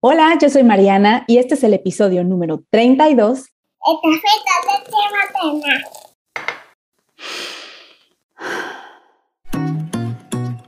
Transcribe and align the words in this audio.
Hola, 0.00 0.38
yo 0.40 0.48
soy 0.48 0.62
Mariana 0.62 1.24
y 1.26 1.38
este 1.38 1.54
es 1.54 1.64
el 1.64 1.74
episodio 1.74 2.22
número 2.22 2.62
32. 2.70 3.48
El 3.84 3.96
café 4.46 4.84
con 4.86 4.94
leche 4.94 5.58
materna. 5.58 5.82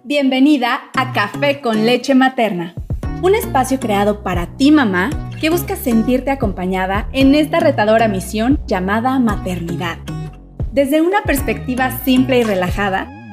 Bienvenida 0.03 0.90
a 0.96 1.12
Café 1.12 1.61
con 1.61 1.87
leche 1.87 2.16
materna, 2.16 2.74
un 3.22 3.37
espacio 3.37 3.79
creado 3.79 4.24
para 4.24 4.56
ti 4.56 4.72
mamá 4.72 5.11
que 5.40 5.49
busca 5.49 5.76
sentirte 5.76 6.33
acompañada 6.33 7.08
en 7.12 7.37
esta 7.37 7.60
retadora 7.60 8.08
misión 8.08 8.58
llamada 8.67 9.17
maternidad. 9.21 9.99
Desde 10.72 11.03
una 11.03 11.22
perspectiva 11.22 12.01
simple 12.04 12.40
y 12.40 12.42
relajada, 12.42 13.20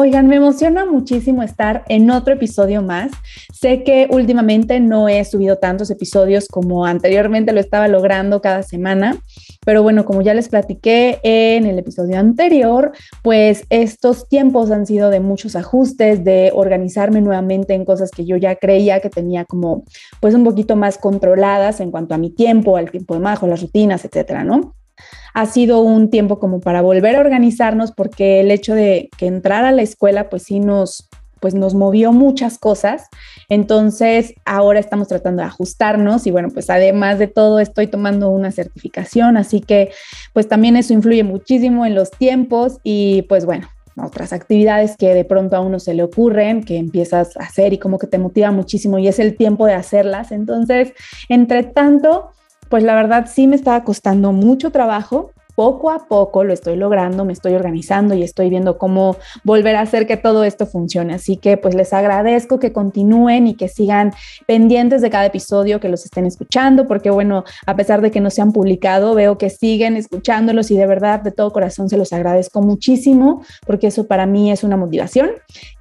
Oigan, 0.00 0.28
me 0.28 0.36
emociona 0.36 0.86
muchísimo 0.86 1.42
estar 1.42 1.82
en 1.88 2.08
otro 2.12 2.34
episodio 2.34 2.82
más. 2.82 3.10
Sé 3.52 3.82
que 3.82 4.06
últimamente 4.12 4.78
no 4.78 5.08
he 5.08 5.24
subido 5.24 5.56
tantos 5.56 5.90
episodios 5.90 6.46
como 6.46 6.86
anteriormente 6.86 7.52
lo 7.52 7.58
estaba 7.58 7.88
logrando 7.88 8.40
cada 8.40 8.62
semana, 8.62 9.16
pero 9.66 9.82
bueno, 9.82 10.04
como 10.04 10.22
ya 10.22 10.34
les 10.34 10.50
platiqué 10.50 11.18
en 11.24 11.66
el 11.66 11.80
episodio 11.80 12.16
anterior, 12.16 12.92
pues 13.24 13.64
estos 13.70 14.28
tiempos 14.28 14.70
han 14.70 14.86
sido 14.86 15.10
de 15.10 15.18
muchos 15.18 15.56
ajustes, 15.56 16.22
de 16.22 16.52
organizarme 16.54 17.20
nuevamente 17.20 17.74
en 17.74 17.84
cosas 17.84 18.12
que 18.12 18.24
yo 18.24 18.36
ya 18.36 18.54
creía 18.54 19.00
que 19.00 19.10
tenía 19.10 19.46
como 19.46 19.82
pues 20.20 20.32
un 20.32 20.44
poquito 20.44 20.76
más 20.76 20.96
controladas 20.96 21.80
en 21.80 21.90
cuanto 21.90 22.14
a 22.14 22.18
mi 22.18 22.30
tiempo, 22.30 22.76
al 22.76 22.92
tiempo 22.92 23.14
de 23.14 23.20
majo, 23.20 23.48
las 23.48 23.62
rutinas, 23.62 24.04
etcétera, 24.04 24.44
¿no? 24.44 24.77
Ha 25.34 25.46
sido 25.46 25.80
un 25.80 26.10
tiempo 26.10 26.38
como 26.38 26.60
para 26.60 26.82
volver 26.82 27.16
a 27.16 27.20
organizarnos 27.20 27.92
porque 27.92 28.40
el 28.40 28.50
hecho 28.50 28.74
de 28.74 29.08
que 29.16 29.26
entrar 29.26 29.64
a 29.64 29.72
la 29.72 29.82
escuela 29.82 30.28
pues 30.28 30.44
sí 30.44 30.60
nos 30.60 31.08
pues 31.40 31.54
nos 31.54 31.74
movió 31.74 32.12
muchas 32.12 32.58
cosas. 32.58 33.04
Entonces, 33.48 34.34
ahora 34.44 34.80
estamos 34.80 35.08
tratando 35.08 35.42
de 35.42 35.48
ajustarnos 35.48 36.26
y 36.26 36.30
bueno, 36.30 36.48
pues 36.52 36.68
además 36.68 37.18
de 37.18 37.28
todo 37.28 37.60
estoy 37.60 37.86
tomando 37.86 38.28
una 38.30 38.50
certificación, 38.50 39.36
así 39.36 39.60
que 39.60 39.90
pues 40.32 40.48
también 40.48 40.76
eso 40.76 40.92
influye 40.92 41.22
muchísimo 41.24 41.86
en 41.86 41.94
los 41.94 42.10
tiempos 42.10 42.78
y 42.82 43.22
pues 43.22 43.46
bueno, 43.46 43.68
otras 44.02 44.32
actividades 44.32 44.96
que 44.96 45.14
de 45.14 45.24
pronto 45.24 45.56
a 45.56 45.60
uno 45.60 45.80
se 45.80 45.94
le 45.94 46.02
ocurren, 46.02 46.62
que 46.62 46.76
empiezas 46.76 47.36
a 47.36 47.44
hacer 47.44 47.72
y 47.72 47.78
como 47.78 47.98
que 47.98 48.06
te 48.06 48.18
motiva 48.18 48.50
muchísimo 48.50 48.98
y 48.98 49.08
es 49.08 49.18
el 49.18 49.36
tiempo 49.36 49.66
de 49.66 49.74
hacerlas. 49.74 50.32
Entonces, 50.32 50.92
entre 51.28 51.64
tanto, 51.64 52.30
pues 52.68 52.82
la 52.82 52.94
verdad 52.94 53.26
sí 53.32 53.46
me 53.46 53.56
estaba 53.56 53.84
costando 53.84 54.32
mucho 54.32 54.70
trabajo. 54.70 55.32
Poco 55.54 55.90
a 55.90 56.06
poco 56.06 56.44
lo 56.44 56.52
estoy 56.52 56.76
logrando, 56.76 57.24
me 57.24 57.32
estoy 57.32 57.54
organizando 57.54 58.14
y 58.14 58.22
estoy 58.22 58.48
viendo 58.48 58.78
cómo 58.78 59.16
volver 59.42 59.74
a 59.74 59.80
hacer 59.80 60.06
que 60.06 60.16
todo 60.16 60.44
esto 60.44 60.66
funcione. 60.66 61.14
Así 61.14 61.36
que 61.36 61.56
pues 61.56 61.74
les 61.74 61.92
agradezco 61.92 62.60
que 62.60 62.72
continúen 62.72 63.48
y 63.48 63.54
que 63.54 63.66
sigan 63.66 64.12
pendientes 64.46 65.02
de 65.02 65.10
cada 65.10 65.26
episodio, 65.26 65.80
que 65.80 65.88
los 65.88 66.04
estén 66.04 66.26
escuchando, 66.26 66.86
porque 66.86 67.10
bueno, 67.10 67.42
a 67.66 67.74
pesar 67.74 68.02
de 68.02 68.12
que 68.12 68.20
no 68.20 68.30
se 68.30 68.40
han 68.40 68.52
publicado, 68.52 69.16
veo 69.16 69.36
que 69.36 69.50
siguen 69.50 69.96
escuchándolos 69.96 70.70
y 70.70 70.76
de 70.76 70.86
verdad 70.86 71.22
de 71.22 71.32
todo 71.32 71.52
corazón 71.52 71.88
se 71.88 71.96
los 71.96 72.12
agradezco 72.12 72.62
muchísimo, 72.62 73.42
porque 73.66 73.88
eso 73.88 74.06
para 74.06 74.26
mí 74.26 74.52
es 74.52 74.62
una 74.62 74.76
motivación. 74.76 75.30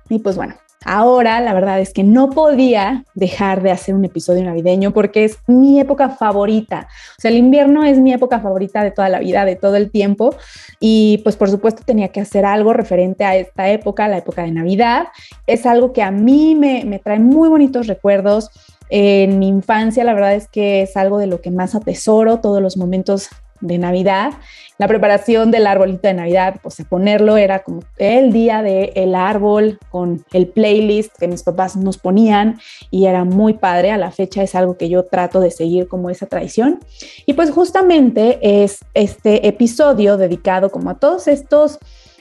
Y 0.09 0.17
pues 0.17 0.37
bueno, 0.37 0.55
Ahora, 0.89 1.41
la 1.41 1.53
verdad 1.53 1.81
es 1.81 1.91
que 1.91 2.05
no 2.05 2.29
podía 2.29 3.03
dejar 3.13 3.61
de 3.61 3.71
hacer 3.71 3.93
un 3.93 4.05
episodio 4.05 4.45
navideño 4.45 4.93
porque 4.93 5.25
es 5.25 5.37
mi 5.45 5.81
época 5.81 6.07
favorita. 6.07 6.87
O 7.17 7.21
sea, 7.21 7.29
el 7.29 7.35
invierno 7.35 7.83
es 7.83 7.99
mi 7.99 8.13
época 8.13 8.39
favorita 8.39 8.81
de 8.85 8.91
toda 8.91 9.09
la 9.09 9.19
vida, 9.19 9.43
de 9.43 9.57
todo 9.57 9.75
el 9.75 9.91
tiempo. 9.91 10.33
Y 10.79 11.17
pues 11.25 11.35
por 11.35 11.49
supuesto 11.49 11.83
tenía 11.85 12.07
que 12.07 12.21
hacer 12.21 12.45
algo 12.45 12.71
referente 12.71 13.25
a 13.25 13.35
esta 13.35 13.67
época, 13.69 14.07
la 14.07 14.19
época 14.19 14.43
de 14.43 14.51
Navidad. 14.51 15.07
Es 15.45 15.65
algo 15.65 15.91
que 15.91 16.03
a 16.03 16.11
mí 16.11 16.55
me, 16.55 16.85
me 16.85 16.99
trae 16.99 17.19
muy 17.19 17.49
bonitos 17.49 17.87
recuerdos. 17.87 18.49
En 18.89 19.39
mi 19.39 19.49
infancia, 19.49 20.05
la 20.05 20.13
verdad 20.13 20.35
es 20.35 20.47
que 20.47 20.83
es 20.83 20.95
algo 20.95 21.17
de 21.17 21.27
lo 21.27 21.41
que 21.41 21.51
más 21.51 21.75
atesoro, 21.75 22.39
todos 22.39 22.61
los 22.61 22.77
momentos 22.77 23.27
de 23.61 23.77
Navidad. 23.77 24.33
La 24.77 24.87
preparación 24.87 25.49
del 25.49 25.65
arbolito 25.65 26.07
de 26.07 26.13
Navidad, 26.13 26.59
pues 26.61 26.77
ponerlo 26.87 27.37
era 27.37 27.63
como 27.63 27.81
el 27.97 28.31
día 28.31 28.61
del 28.61 28.91
el 28.95 29.15
árbol 29.15 29.79
con 29.89 30.23
el 30.33 30.47
playlist 30.47 31.17
que 31.17 31.27
mis 31.27 31.43
papás 31.43 31.75
nos 31.75 31.97
ponían 31.97 32.59
y 32.91 33.05
era 33.05 33.23
muy 33.23 33.53
padre. 33.53 33.91
A 33.91 33.97
la 33.97 34.11
fecha 34.11 34.43
es 34.43 34.53
algo 34.55 34.77
que 34.77 34.89
yo 34.89 35.03
trato 35.05 35.39
de 35.39 35.51
seguir 35.51 35.87
como 35.87 36.09
esa 36.09 36.27
tradición. 36.27 36.79
Y 37.25 37.33
pues 37.33 37.51
justamente 37.51 38.39
es 38.63 38.79
este 38.93 39.47
episodio 39.47 40.17
dedicado 40.17 40.69
como 40.69 40.89
a 40.91 40.99
todos 40.99 41.27
estos 41.27 41.79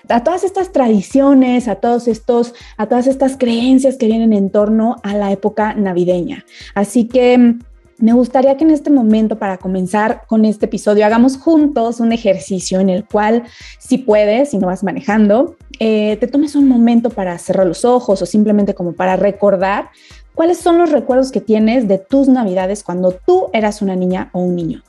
a 0.08 0.22
todas 0.22 0.44
estas 0.44 0.72
tradiciones, 0.72 1.68
a 1.68 1.76
todos 1.76 2.08
estos, 2.08 2.54
a 2.76 2.86
todas 2.86 3.06
estas 3.06 3.36
creencias 3.36 3.96
que 3.96 4.06
vienen 4.06 4.32
en 4.32 4.50
torno 4.50 4.96
a 5.02 5.16
la 5.16 5.32
época 5.32 5.74
navideña. 5.74 6.44
Así 6.74 7.08
que 7.08 7.56
me 7.98 8.12
gustaría 8.12 8.56
que 8.56 8.64
en 8.64 8.70
este 8.70 8.90
momento, 8.90 9.38
para 9.38 9.56
comenzar 9.56 10.22
con 10.26 10.44
este 10.44 10.66
episodio, 10.66 11.06
hagamos 11.06 11.38
juntos 11.38 12.00
un 12.00 12.12
ejercicio 12.12 12.80
en 12.80 12.90
el 12.90 13.04
cual, 13.04 13.44
si 13.78 13.98
puedes, 13.98 14.50
si 14.50 14.58
no 14.58 14.66
vas 14.66 14.84
manejando, 14.84 15.56
eh, 15.78 16.16
te 16.18 16.26
tomes 16.26 16.54
un 16.56 16.68
momento 16.68 17.10
para 17.10 17.38
cerrar 17.38 17.66
los 17.66 17.84
ojos 17.84 18.20
o 18.20 18.26
simplemente 18.26 18.74
como 18.74 18.92
para 18.92 19.16
recordar 19.16 19.90
cuáles 20.34 20.58
son 20.58 20.78
los 20.78 20.92
recuerdos 20.92 21.32
que 21.32 21.40
tienes 21.40 21.88
de 21.88 21.98
tus 21.98 22.28
navidades 22.28 22.82
cuando 22.82 23.12
tú 23.12 23.48
eras 23.52 23.80
una 23.80 23.96
niña 23.96 24.30
o 24.32 24.40
un 24.40 24.56
niño. 24.56 24.82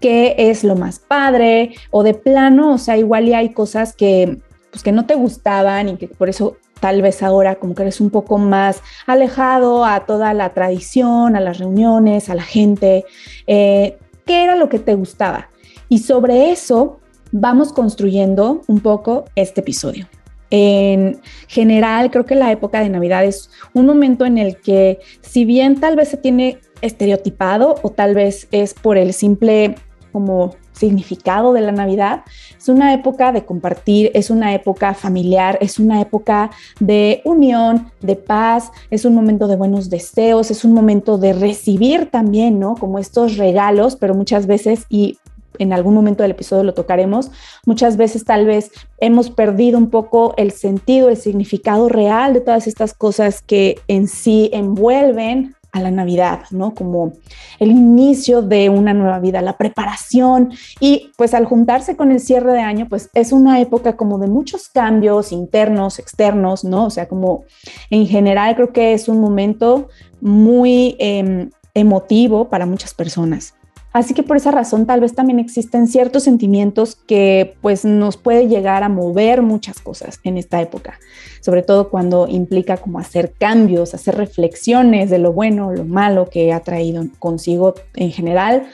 ¿Qué 0.00 0.34
es 0.38 0.64
lo 0.64 0.76
más 0.76 0.98
padre? 0.98 1.74
O 1.90 2.02
de 2.02 2.14
plano, 2.14 2.74
o 2.74 2.78
sea, 2.78 2.96
igual 2.96 3.28
y 3.28 3.34
hay 3.34 3.50
cosas 3.52 3.94
que, 3.94 4.38
pues, 4.70 4.82
que 4.82 4.92
no 4.92 5.06
te 5.06 5.14
gustaban 5.14 5.88
y 5.88 5.96
que 5.96 6.08
por 6.08 6.28
eso 6.28 6.56
tal 6.82 7.00
vez 7.00 7.22
ahora 7.22 7.54
como 7.54 7.76
que 7.76 7.82
eres 7.82 8.00
un 8.00 8.10
poco 8.10 8.38
más 8.38 8.82
alejado 9.06 9.84
a 9.84 10.04
toda 10.04 10.34
la 10.34 10.52
tradición, 10.52 11.36
a 11.36 11.40
las 11.40 11.58
reuniones, 11.58 12.28
a 12.28 12.34
la 12.34 12.42
gente. 12.42 13.04
Eh, 13.46 13.96
¿Qué 14.26 14.42
era 14.42 14.56
lo 14.56 14.68
que 14.68 14.80
te 14.80 14.96
gustaba? 14.96 15.48
Y 15.88 16.00
sobre 16.00 16.50
eso 16.50 16.98
vamos 17.30 17.72
construyendo 17.72 18.62
un 18.66 18.80
poco 18.80 19.26
este 19.36 19.60
episodio. 19.60 20.08
En 20.50 21.20
general, 21.46 22.10
creo 22.10 22.26
que 22.26 22.34
la 22.34 22.50
época 22.50 22.80
de 22.80 22.88
Navidad 22.88 23.24
es 23.24 23.48
un 23.74 23.86
momento 23.86 24.26
en 24.26 24.36
el 24.36 24.56
que, 24.56 24.98
si 25.20 25.44
bien 25.44 25.78
tal 25.78 25.94
vez 25.94 26.08
se 26.08 26.16
tiene 26.16 26.58
estereotipado 26.80 27.76
o 27.82 27.90
tal 27.90 28.16
vez 28.16 28.48
es 28.50 28.74
por 28.74 28.98
el 28.98 29.12
simple 29.12 29.76
como 30.12 30.54
significado 30.72 31.52
de 31.52 31.60
la 31.60 31.72
Navidad. 31.72 32.22
Es 32.56 32.68
una 32.68 32.92
época 32.92 33.32
de 33.32 33.44
compartir, 33.44 34.10
es 34.14 34.30
una 34.30 34.54
época 34.54 34.94
familiar, 34.94 35.58
es 35.60 35.78
una 35.78 36.00
época 36.00 36.50
de 36.80 37.22
unión, 37.24 37.90
de 38.00 38.16
paz, 38.16 38.70
es 38.90 39.04
un 39.04 39.14
momento 39.14 39.48
de 39.48 39.56
buenos 39.56 39.90
deseos, 39.90 40.50
es 40.50 40.64
un 40.64 40.74
momento 40.74 41.18
de 41.18 41.32
recibir 41.32 42.10
también, 42.10 42.58
¿no? 42.58 42.74
Como 42.76 42.98
estos 42.98 43.36
regalos, 43.36 43.96
pero 43.96 44.14
muchas 44.14 44.46
veces 44.46 44.86
y 44.88 45.18
en 45.58 45.72
algún 45.72 45.94
momento 45.94 46.22
del 46.22 46.32
episodio 46.32 46.64
lo 46.64 46.74
tocaremos, 46.74 47.30
muchas 47.66 47.96
veces 47.96 48.24
tal 48.24 48.46
vez 48.46 48.70
hemos 48.98 49.30
perdido 49.30 49.78
un 49.78 49.90
poco 49.90 50.34
el 50.36 50.50
sentido, 50.50 51.08
el 51.08 51.16
significado 51.16 51.88
real 51.88 52.32
de 52.32 52.40
todas 52.40 52.66
estas 52.66 52.94
cosas 52.94 53.42
que 53.42 53.78
en 53.86 54.08
sí 54.08 54.50
envuelven 54.52 55.54
a 55.72 55.80
la 55.80 55.90
Navidad, 55.90 56.40
¿no? 56.50 56.74
Como 56.74 57.12
el 57.58 57.70
inicio 57.70 58.42
de 58.42 58.68
una 58.68 58.92
nueva 58.92 59.18
vida, 59.18 59.40
la 59.40 59.56
preparación 59.56 60.52
y 60.80 61.10
pues 61.16 61.34
al 61.34 61.46
juntarse 61.46 61.96
con 61.96 62.12
el 62.12 62.20
cierre 62.20 62.52
de 62.52 62.60
año, 62.60 62.86
pues 62.88 63.10
es 63.14 63.32
una 63.32 63.60
época 63.60 63.96
como 63.96 64.18
de 64.18 64.28
muchos 64.28 64.68
cambios 64.68 65.32
internos, 65.32 65.98
externos, 65.98 66.62
¿no? 66.64 66.86
O 66.86 66.90
sea, 66.90 67.08
como 67.08 67.44
en 67.90 68.06
general 68.06 68.54
creo 68.54 68.72
que 68.72 68.92
es 68.92 69.08
un 69.08 69.20
momento 69.20 69.88
muy 70.20 70.96
em, 70.98 71.50
emotivo 71.74 72.48
para 72.48 72.66
muchas 72.66 72.92
personas. 72.94 73.54
Así 73.92 74.14
que 74.14 74.22
por 74.22 74.36
esa 74.36 74.50
razón 74.50 74.86
tal 74.86 75.00
vez 75.00 75.14
también 75.14 75.38
existen 75.38 75.86
ciertos 75.86 76.22
sentimientos 76.22 76.96
que 76.96 77.54
pues 77.60 77.84
nos 77.84 78.16
puede 78.16 78.48
llegar 78.48 78.82
a 78.82 78.88
mover 78.88 79.42
muchas 79.42 79.80
cosas 79.80 80.18
en 80.24 80.38
esta 80.38 80.62
época, 80.62 80.98
sobre 81.40 81.62
todo 81.62 81.90
cuando 81.90 82.26
implica 82.26 82.78
como 82.78 82.98
hacer 82.98 83.32
cambios, 83.38 83.94
hacer 83.94 84.16
reflexiones 84.16 85.10
de 85.10 85.18
lo 85.18 85.32
bueno, 85.32 85.72
lo 85.72 85.84
malo 85.84 86.28
que 86.30 86.52
ha 86.52 86.60
traído 86.60 87.04
consigo 87.18 87.74
en 87.94 88.10
general 88.12 88.64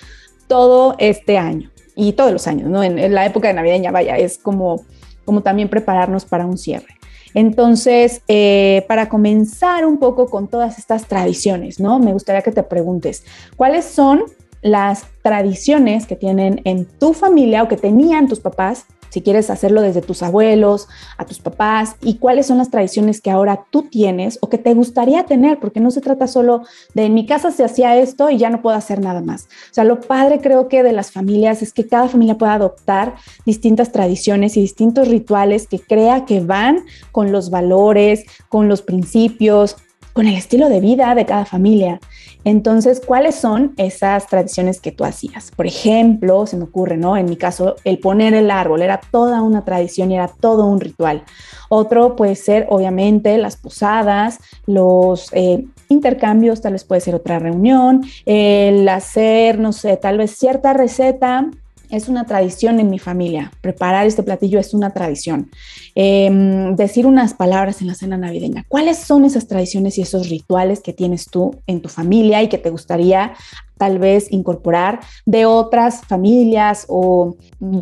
todo 0.46 0.94
este 0.98 1.36
año 1.36 1.70
y 1.96 2.12
todos 2.12 2.30
los 2.30 2.46
años, 2.46 2.70
¿no? 2.70 2.84
En, 2.84 3.12
la 3.12 3.26
época 3.26 3.48
de 3.48 3.54
navideña, 3.54 3.90
vaya, 3.90 4.16
es 4.16 4.38
como, 4.38 4.84
como 5.24 5.42
también 5.42 5.68
prepararnos 5.68 6.24
para 6.24 6.46
un 6.46 6.56
cierre. 6.56 6.94
Entonces, 7.34 8.22
eh, 8.28 8.84
para 8.86 9.08
comenzar 9.08 9.84
un 9.84 9.98
poco 9.98 10.26
con 10.26 10.46
todas 10.46 10.78
estas 10.78 11.06
tradiciones, 11.06 11.80
¿no? 11.80 11.98
Me 11.98 12.12
gustaría 12.12 12.42
que 12.42 12.52
te 12.52 12.62
preguntes, 12.62 13.24
¿cuáles 13.56 13.84
son 13.84 14.22
las 14.62 15.06
tradiciones 15.22 16.06
que 16.06 16.16
tienen 16.16 16.60
en 16.64 16.84
tu 16.84 17.12
familia 17.12 17.62
o 17.62 17.68
que 17.68 17.76
tenían 17.76 18.28
tus 18.28 18.40
papás 18.40 18.86
si 19.10 19.22
quieres 19.22 19.50
hacerlo 19.50 19.82
desde 19.82 20.02
tus 20.02 20.22
abuelos, 20.22 20.88
a 21.16 21.24
tus 21.24 21.40
papás, 21.40 21.96
y 22.02 22.18
cuáles 22.18 22.46
son 22.46 22.58
las 22.58 22.70
tradiciones 22.70 23.20
que 23.20 23.30
ahora 23.30 23.64
tú 23.70 23.82
tienes 23.82 24.38
o 24.40 24.48
que 24.48 24.58
te 24.58 24.74
gustaría 24.74 25.24
tener, 25.24 25.58
porque 25.58 25.80
no 25.80 25.90
se 25.90 26.00
trata 26.00 26.26
solo 26.26 26.62
de 26.94 27.04
en 27.04 27.14
mi 27.14 27.26
casa 27.26 27.50
se 27.50 27.64
hacía 27.64 27.96
esto 27.96 28.30
y 28.30 28.38
ya 28.38 28.50
no 28.50 28.62
puedo 28.62 28.76
hacer 28.76 29.00
nada 29.00 29.20
más. 29.20 29.44
O 29.70 29.74
sea, 29.74 29.84
lo 29.84 30.00
padre 30.00 30.40
creo 30.40 30.68
que 30.68 30.82
de 30.82 30.92
las 30.92 31.10
familias 31.10 31.62
es 31.62 31.72
que 31.72 31.86
cada 31.86 32.08
familia 32.08 32.36
pueda 32.36 32.54
adoptar 32.54 33.14
distintas 33.46 33.92
tradiciones 33.92 34.56
y 34.56 34.60
distintos 34.60 35.08
rituales 35.08 35.66
que 35.66 35.78
crea 35.78 36.24
que 36.24 36.40
van 36.40 36.84
con 37.12 37.32
los 37.32 37.50
valores, 37.50 38.24
con 38.48 38.68
los 38.68 38.82
principios, 38.82 39.76
con 40.18 40.26
el 40.26 40.34
estilo 40.34 40.68
de 40.68 40.80
vida 40.80 41.14
de 41.14 41.24
cada 41.24 41.44
familia. 41.44 42.00
Entonces, 42.42 43.00
¿cuáles 43.06 43.36
son 43.36 43.74
esas 43.76 44.26
tradiciones 44.26 44.80
que 44.80 44.90
tú 44.90 45.04
hacías? 45.04 45.52
Por 45.52 45.68
ejemplo, 45.68 46.44
se 46.44 46.56
me 46.56 46.64
ocurre, 46.64 46.96
¿no? 46.96 47.16
En 47.16 47.26
mi 47.26 47.36
caso, 47.36 47.76
el 47.84 48.00
poner 48.00 48.34
el 48.34 48.50
árbol 48.50 48.82
era 48.82 49.00
toda 49.12 49.42
una 49.42 49.64
tradición 49.64 50.10
y 50.10 50.16
era 50.16 50.26
todo 50.26 50.66
un 50.66 50.80
ritual. 50.80 51.22
Otro 51.68 52.16
puede 52.16 52.34
ser, 52.34 52.66
obviamente, 52.68 53.38
las 53.38 53.56
posadas, 53.56 54.40
los 54.66 55.28
eh, 55.34 55.64
intercambios, 55.88 56.62
tal 56.62 56.72
vez 56.72 56.82
puede 56.82 57.00
ser 57.00 57.14
otra 57.14 57.38
reunión, 57.38 58.04
el 58.26 58.88
hacer, 58.88 59.60
no 59.60 59.72
sé, 59.72 59.98
tal 59.98 60.18
vez 60.18 60.32
cierta 60.32 60.72
receta 60.72 61.48
es 61.90 62.08
una 62.08 62.24
tradición 62.24 62.80
en 62.80 62.90
mi 62.90 62.98
familia. 62.98 63.52
Preparar 63.60 64.06
este 64.06 64.22
platillo 64.22 64.58
es 64.58 64.74
una 64.74 64.90
tradición. 64.90 65.50
Em, 65.94 66.76
decir 66.76 67.06
unas 67.06 67.34
palabras 67.34 67.80
en 67.80 67.86
la 67.88 67.94
cena 67.94 68.16
navideña. 68.16 68.64
¿Cuáles 68.68 68.98
son 68.98 69.24
esas 69.24 69.46
tradiciones 69.46 69.98
y 69.98 70.02
esos 70.02 70.28
rituales 70.28 70.80
que 70.80 70.92
tienes 70.92 71.26
tú 71.26 71.56
en 71.66 71.80
tu 71.80 71.88
familia 71.88 72.42
y 72.42 72.48
que 72.48 72.58
te 72.58 72.70
gustaría 72.70 73.32
tal 73.78 73.98
vez 73.98 74.30
incorporar 74.32 75.00
de 75.24 75.46
otras 75.46 76.02
familias 76.06 76.84
o 76.88 77.36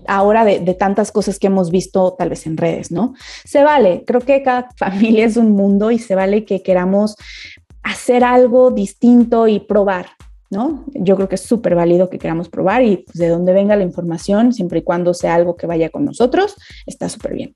ahora 0.06 0.44
de, 0.44 0.61
de, 0.61 0.75
tantas 0.75 1.11
cosas 1.11 1.38
que 1.38 1.47
hemos 1.47 1.70
visto 1.70 2.14
tal 2.19 2.29
vez 2.29 2.47
en 2.47 2.56
redes, 2.58 2.93
¿no? 2.93 3.14
Se 3.44 3.64
vale, 3.64 4.05
creo 4.06 4.20
que 4.20 4.43
cada 4.43 4.69
familia 4.76 5.25
es 5.25 5.37
un 5.37 5.53
mundo 5.53 5.91
y 5.91 5.99
se 5.99 6.14
vale 6.14 6.44
que 6.44 6.62
queramos 6.62 7.17
hacer 7.82 8.25
algo 8.25 8.70
distinto 8.70 9.47
y 9.47 9.61
probar, 9.61 10.08
¿no? 10.50 10.84
Yo 10.94 11.16
creo 11.16 11.28
que 11.28 11.34
es 11.34 11.43
súper 11.43 11.75
válido 11.75 12.08
que 12.08 12.19
queramos 12.19 12.48
probar 12.48 12.84
y 12.84 12.98
pues, 12.98 13.19
de 13.19 13.28
dónde 13.28 13.52
venga 13.52 13.76
la 13.76 13.82
información, 13.82 14.52
siempre 14.52 14.81
y 14.81 14.82
cuando 14.82 15.14
sea 15.14 15.34
algo 15.34 15.56
que 15.56 15.66
vaya 15.66 15.90
con 15.90 16.04
nosotros, 16.04 16.56
está 16.87 17.08
súper 17.08 17.34
bien. 17.34 17.54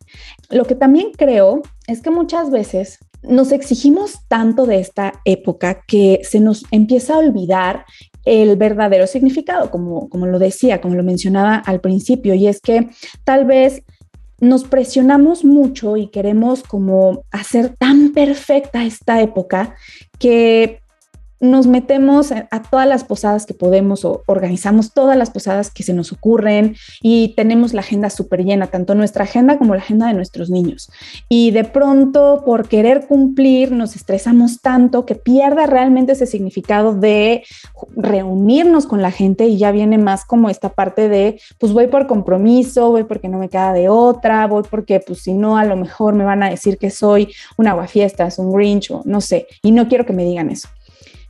Lo 0.50 0.64
que 0.64 0.75
también 0.75 1.12
creo 1.16 1.62
es 1.87 2.02
que 2.02 2.10
muchas 2.10 2.50
veces 2.50 2.98
nos 3.22 3.52
exigimos 3.52 4.26
tanto 4.28 4.66
de 4.66 4.81
esta 4.81 5.12
época 5.25 5.82
que 5.87 6.20
se 6.22 6.40
nos 6.40 6.64
empieza 6.70 7.14
a 7.14 7.19
olvidar 7.19 7.84
el 8.25 8.56
verdadero 8.56 9.06
significado, 9.06 9.70
como, 9.70 10.08
como 10.08 10.26
lo 10.26 10.38
decía, 10.38 10.81
como 10.81 10.94
lo 10.94 11.02
mencionaba 11.02 11.56
al 11.56 11.81
principio, 11.81 12.34
y 12.34 12.46
es 12.46 12.60
que 12.60 12.88
tal 13.25 13.44
vez 13.44 13.82
nos 14.40 14.64
presionamos 14.64 15.44
mucho 15.44 15.96
y 15.96 16.08
queremos 16.08 16.62
como 16.62 17.25
hacer 17.31 17.75
tan 17.76 18.12
perfecta 18.12 18.84
esta 18.84 19.20
época 19.20 19.75
que 20.19 20.81
nos 21.40 21.66
metemos 21.66 22.32
a 22.32 22.62
todas 22.62 22.87
las 22.87 23.04
posadas 23.04 23.46
que 23.46 23.54
podemos 23.54 24.04
o 24.04 24.22
organizamos 24.26 24.92
todas 24.92 25.16
las 25.16 25.31
posadas 25.31 25.70
que 25.70 25.82
se 25.82 25.94
nos 25.94 26.12
ocurren 26.12 26.76
y 27.00 27.34
tenemos 27.34 27.72
la 27.72 27.81
agenda 27.81 28.10
súper 28.10 28.44
llena, 28.44 28.66
tanto 28.66 28.94
nuestra 28.94 29.25
agenda 29.25 29.58
como 29.58 29.75
la 29.75 29.81
agenda 29.81 30.06
de 30.06 30.14
nuestros 30.14 30.50
niños. 30.50 30.90
Y 31.28 31.50
de 31.50 31.64
pronto, 31.64 32.42
por 32.44 32.69
querer 32.69 33.06
cumplir, 33.06 33.72
nos 33.72 33.96
estresamos 33.96 34.60
tanto 34.60 35.06
que 35.06 35.14
pierda 35.14 35.66
realmente 35.66 36.12
ese 36.12 36.26
significado 36.26 36.94
de 36.94 37.42
reunirnos 37.96 38.87
con 38.87 39.00
la 39.00 39.10
gente 39.10 39.46
y 39.46 39.56
ya 39.56 39.72
viene 39.72 39.98
más 39.98 40.25
como 40.25 40.50
esta 40.50 40.70
parte 40.70 41.08
de, 41.08 41.40
pues 41.58 41.72
voy 41.72 41.87
por 41.87 42.06
compromiso, 42.06 42.90
voy 42.90 43.04
porque 43.04 43.28
no 43.28 43.38
me 43.38 43.48
queda 43.48 43.72
de 43.72 43.88
otra, 43.88 44.46
voy 44.46 44.64
porque 44.69 45.00
pues 45.00 45.22
si 45.22 45.32
no, 45.32 45.56
a 45.56 45.64
lo 45.64 45.76
mejor 45.76 46.14
me 46.14 46.25
van 46.25 46.42
a 46.42 46.50
decir 46.50 46.76
que 46.76 46.90
soy 46.90 47.32
un 47.56 47.66
aguafiestas, 47.66 48.38
un 48.38 48.52
grinch 48.52 48.90
o 48.90 49.02
no 49.04 49.20
sé, 49.20 49.46
y 49.62 49.72
no 49.72 49.88
quiero 49.88 50.04
que 50.04 50.12
me 50.12 50.25
digan 50.25 50.50
eso. 50.50 50.69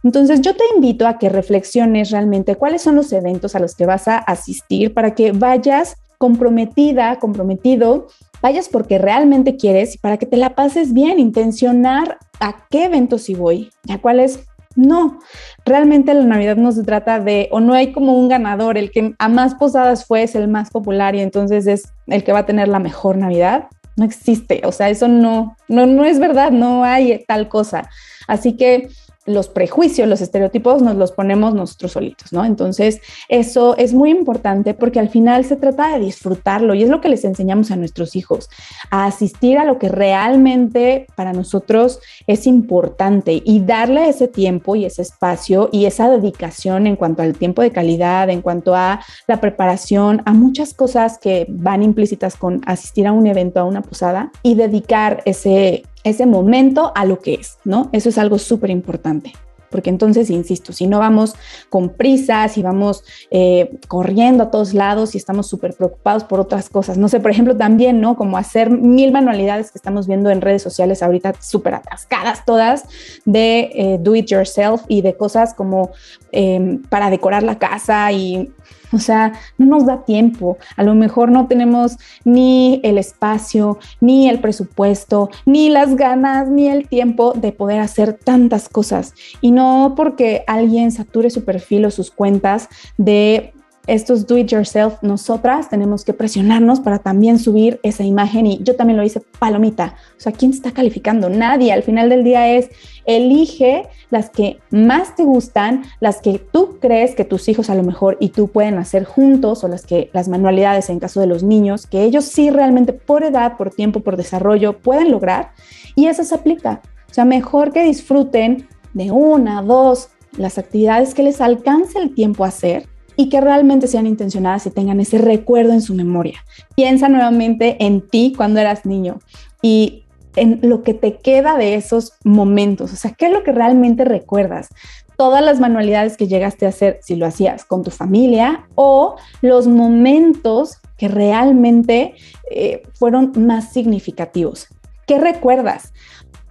Entonces 0.03 0.41
yo 0.41 0.55
te 0.55 0.65
invito 0.75 1.07
a 1.07 1.19
que 1.19 1.29
reflexiones 1.29 2.11
realmente 2.11 2.57
cuáles 2.57 2.83
son 2.83 2.97
los 2.97 3.13
eventos 3.13 3.55
a 3.55 3.61
los 3.61 3.75
que 3.75 3.87
vas 3.87 4.09
a 4.09 4.19
asistir 4.19 4.95
para 4.95 5.15
que 5.15 5.33
vayas 5.33 5.97
comprometida, 6.19 7.19
comprometido, 7.19 8.09
vayas 8.43 8.69
porque 8.69 8.99
realmente 8.99 9.57
quieres 9.57 9.95
y 9.95 9.99
para 9.99 10.17
que 10.17 10.27
te 10.27 10.37
la 10.37 10.55
pases 10.55 10.93
bien, 10.93 11.19
intencionar 11.19 12.19
a 12.41 12.67
qué 12.71 12.85
eventos 12.85 13.23
sí 13.23 13.35
voy, 13.35 13.71
a 13.89 13.99
cuáles 13.99 14.41
no, 14.77 15.19
realmente 15.65 16.15
la 16.15 16.25
Navidad 16.25 16.57
no 16.57 16.71
se 16.73 16.85
trata 16.85 17.19
de, 17.19 17.49
o 17.51 17.61
no 17.61 17.75
hay 17.75 17.93
como 17.93 18.15
un 18.15 18.29
ganador, 18.29 18.79
el 18.79 18.91
que 18.91 19.15
a 19.19 19.29
más 19.29 19.55
posadas 19.57 20.07
fue 20.07 20.23
es 20.23 20.35
el 20.35 20.47
más 20.47 20.71
popular 20.71 21.15
y 21.17 21.21
entonces 21.21 21.67
es 21.67 21.93
el 22.07 22.23
que 22.23 22.33
va 22.33 22.41
a 22.41 22.47
tener 22.47 22.69
la 22.69 22.79
mejor 22.79 23.17
Navidad. 23.17 23.69
No 23.97 24.05
existe, 24.05 24.63
o 24.65 24.73
sea, 24.73 24.89
eso 24.89 25.09
no, 25.09 25.57
no, 25.69 25.87
no 25.87 26.05
es 26.05 26.21
verdad, 26.21 26.53
no 26.53 26.85
hay 26.85 27.25
tal 27.27 27.49
cosa. 27.49 27.91
Así 28.29 28.57
que 28.57 28.89
los 29.31 29.49
prejuicios, 29.49 30.09
los 30.09 30.21
estereotipos 30.21 30.83
nos 30.83 30.97
los 30.97 31.13
ponemos 31.13 31.55
nosotros 31.55 31.93
solitos, 31.93 32.33
¿no? 32.33 32.45
Entonces, 32.45 33.01
eso 33.29 33.77
es 33.77 33.95
muy 33.95 34.11
importante 34.11 34.75
porque 34.75 35.01
al 35.01 35.09
final 35.09 35.45
se 35.45 35.57
trata 35.57 35.93
de 35.93 36.05
disfrutarlo 36.05 36.75
y 36.75 36.83
es 36.83 36.89
lo 36.89 37.01
que 37.01 37.09
les 37.09 37.25
enseñamos 37.25 37.71
a 37.71 37.77
nuestros 37.77 38.17
hijos, 38.17 38.49
a 38.91 39.07
asistir 39.07 39.59
a 39.59 39.65
lo 39.65 39.79
que 39.79 39.89
realmente 39.89 41.07
para 41.15 41.33
nosotros 41.33 42.01
es 42.27 42.47
importante 42.47 43.43
y 43.45 43.61
darle 43.61 44.09
ese 44.09 44.29
tiempo 44.29 44.77
y 44.77 44.85
ese 44.85 45.03
espacio 45.03 45.69
y 45.73 45.87
esa 45.87 46.11
dedicación 46.11 46.87
en 46.87 46.97
cuanto 46.97 47.23
al 47.23 47.35
tiempo 47.35 47.63
de 47.63 47.71
calidad, 47.71 48.31
en 48.31 48.43
cuanto 48.43 48.75
a 48.75 49.01
la 49.27 49.41
preparación, 49.41 50.23
a 50.25 50.33
muchas 50.33 50.75
cosas 50.75 51.19
que 51.19 51.47
van 51.49 51.83
implícitas 51.83 52.37
con 52.37 52.61
asistir 52.67 53.07
a 53.07 53.13
un 53.13 53.27
evento, 53.27 53.61
a 53.61 53.65
una 53.65 53.83
posada 53.83 54.31
y 54.43 54.55
dedicar 54.55 55.23
ese 55.25 55.85
ese 56.05 56.27
momento 56.27 56.93
a 56.95 57.05
lo 57.05 57.21
que 57.21 57.35
es, 57.35 57.59
¿no? 57.65 57.89
Eso 57.93 58.09
es 58.09 58.19
algo 58.19 58.39
súper 58.39 58.71
importante. 58.71 59.33
Porque 59.71 59.89
entonces, 59.89 60.31
insisto, 60.31 60.73
si 60.73 60.87
no 60.87 60.99
vamos 60.99 61.35
con 61.69 61.91
prisas, 61.91 62.53
si 62.53 62.63
vamos 62.63 63.05
eh, 63.31 63.79
corriendo 63.87 64.43
a 64.43 64.51
todos 64.51 64.75
lados 64.75 65.15
y 65.15 65.19
estamos 65.19 65.47
súper 65.47 65.75
preocupados 65.75 66.25
por 66.25 66.41
otras 66.41 66.69
cosas, 66.69 66.99
no 66.99 67.09
sé, 67.09 67.21
por 67.21 67.31
ejemplo, 67.31 67.57
también, 67.57 68.01
¿no? 68.01 68.17
Como 68.17 68.37
hacer 68.37 68.69
mil 68.69 69.13
manualidades 69.13 69.71
que 69.71 69.79
estamos 69.79 70.09
viendo 70.09 70.31
en 70.31 70.41
redes 70.41 70.63
sociales 70.63 71.03
ahorita 71.03 71.35
súper 71.41 71.75
atascadas 71.75 72.45
todas 72.45 72.85
de 73.25 73.71
eh, 73.75 73.99
do 74.01 74.17
it 74.17 74.27
yourself 74.27 74.83
y 74.89 75.03
de 75.03 75.15
cosas 75.15 75.55
como 75.55 75.93
em, 76.33 76.83
para 76.83 77.09
decorar 77.09 77.45
la 77.45 77.59
casa 77.59 78.11
y 78.11 78.53
o 78.93 78.99
sea, 78.99 79.33
no 79.59 79.67
nos 79.67 79.87
da 79.87 80.05
tiempo. 80.05 80.59
A 80.77 80.83
lo 80.83 80.95
mejor 80.95 81.31
no 81.31 81.47
tenemos 81.47 81.97
ni 82.25 82.81
el 82.83 82.99
espacio, 82.99 83.79
ni 84.01 84.29
el 84.29 84.41
presupuesto, 84.41 85.31
ni 85.47 85.71
las 85.71 85.97
ganas, 85.97 86.49
ni 86.49 86.69
el 86.69 86.89
tiempo 86.89 87.33
de 87.33 87.53
poder 87.53 87.81
hacer 87.81 88.15
tantas 88.15 88.69
cosas. 88.69 89.15
Y 89.41 89.53
no 89.53 89.95
porque 89.97 90.45
alguien 90.47 90.93
sature 90.93 91.31
su 91.31 91.45
perfil 91.45 91.85
o 91.85 91.91
sus 91.91 92.11
cuentas 92.11 92.69
de 92.97 93.53
estos 93.91 94.29
do 94.29 94.39
it 94.39 94.47
yourself, 94.47 95.03
nosotras 95.03 95.69
tenemos 95.69 96.05
que 96.05 96.13
presionarnos 96.13 96.79
para 96.79 97.01
también 97.01 97.41
subir 97.41 97.81
esa 97.83 98.05
imagen 98.05 98.47
y 98.47 98.63
yo 98.63 98.77
también 98.77 98.97
lo 98.97 99.03
hice 99.03 99.21
palomita. 99.41 99.97
O 100.17 100.21
sea, 100.21 100.31
¿quién 100.31 100.53
está 100.53 100.71
calificando? 100.71 101.29
Nadie. 101.29 101.73
Al 101.73 101.83
final 101.83 102.09
del 102.09 102.23
día 102.23 102.55
es 102.55 102.71
elige 103.05 103.89
las 104.11 104.31
que 104.31 104.61
más 104.71 105.17
te 105.17 105.25
gustan, 105.25 105.83
las 105.99 106.21
que 106.21 106.39
tú 106.39 106.79
crees 106.81 107.17
que 107.17 107.25
tus 107.25 107.49
hijos 107.49 107.69
a 107.69 107.75
lo 107.75 107.83
mejor 107.83 108.17
y 108.21 108.29
tú 108.29 108.47
pueden 108.47 108.79
hacer 108.79 109.05
juntos 109.05 109.65
o 109.65 109.69
las 109.69 109.85
que 109.85 110.09
las 110.13 110.29
manualidades 110.29 110.89
en 110.89 111.01
caso 111.01 111.19
de 111.19 111.27
los 111.27 111.43
niños 111.43 111.89
que 111.89 112.05
ellos 112.05 112.27
sí 112.27 112.51
realmente 112.51 112.93
por 112.93 113.25
edad, 113.25 113.57
por 113.57 113.71
tiempo, 113.71 114.01
por 114.01 114.17
desarrollo 114.17 114.79
pueden 114.79 115.11
lograr 115.11 115.51
y 115.97 116.07
eso 116.07 116.23
se 116.23 116.37
aplica. 116.37 116.81
O 117.11 117.13
sea, 117.13 117.25
mejor 117.25 117.73
que 117.73 117.83
disfruten 117.83 118.69
de 118.95 119.11
una, 119.11 119.63
dos, 119.63 120.11
las 120.37 120.59
actividades 120.59 121.13
que 121.13 121.25
les 121.25 121.41
alcance 121.41 121.99
el 121.99 122.15
tiempo 122.15 122.45
a 122.45 122.49
hacer 122.49 122.89
y 123.21 123.29
que 123.29 123.43
realmente 123.43 123.87
sean 123.87 124.07
intencionadas 124.07 124.65
y 124.65 124.71
tengan 124.71 124.99
ese 124.99 125.19
recuerdo 125.19 125.75
en 125.75 125.83
su 125.83 125.95
memoria. 125.95 126.43
Piensa 126.75 127.07
nuevamente 127.11 127.77
en 127.85 128.01
ti 128.01 128.33
cuando 128.35 128.61
eras 128.61 128.87
niño 128.87 129.21
y 129.61 130.05
en 130.37 130.59
lo 130.63 130.83
que 130.83 130.95
te 130.95 131.19
queda 131.19 131.59
de 131.59 131.75
esos 131.75 132.15
momentos, 132.25 132.95
o 132.95 132.97
sea, 132.97 133.11
¿qué 133.11 133.27
es 133.27 133.33
lo 133.33 133.43
que 133.43 133.53
realmente 133.53 134.07
recuerdas? 134.07 134.71
Todas 135.19 135.45
las 135.45 135.61
manualidades 135.61 136.17
que 136.17 136.29
llegaste 136.29 136.65
a 136.65 136.71
hacer, 136.71 137.01
si 137.03 137.15
lo 137.15 137.27
hacías 137.27 137.67
con 137.67 137.83
tu 137.83 137.91
familia 137.91 138.67
o 138.75 139.17
los 139.43 139.67
momentos 139.67 140.79
que 140.97 141.09
realmente 141.09 142.15
eh, 142.51 142.85
fueron 142.95 143.33
más 143.37 143.71
significativos. 143.71 144.69
¿Qué 145.07 145.19
recuerdas? 145.19 145.93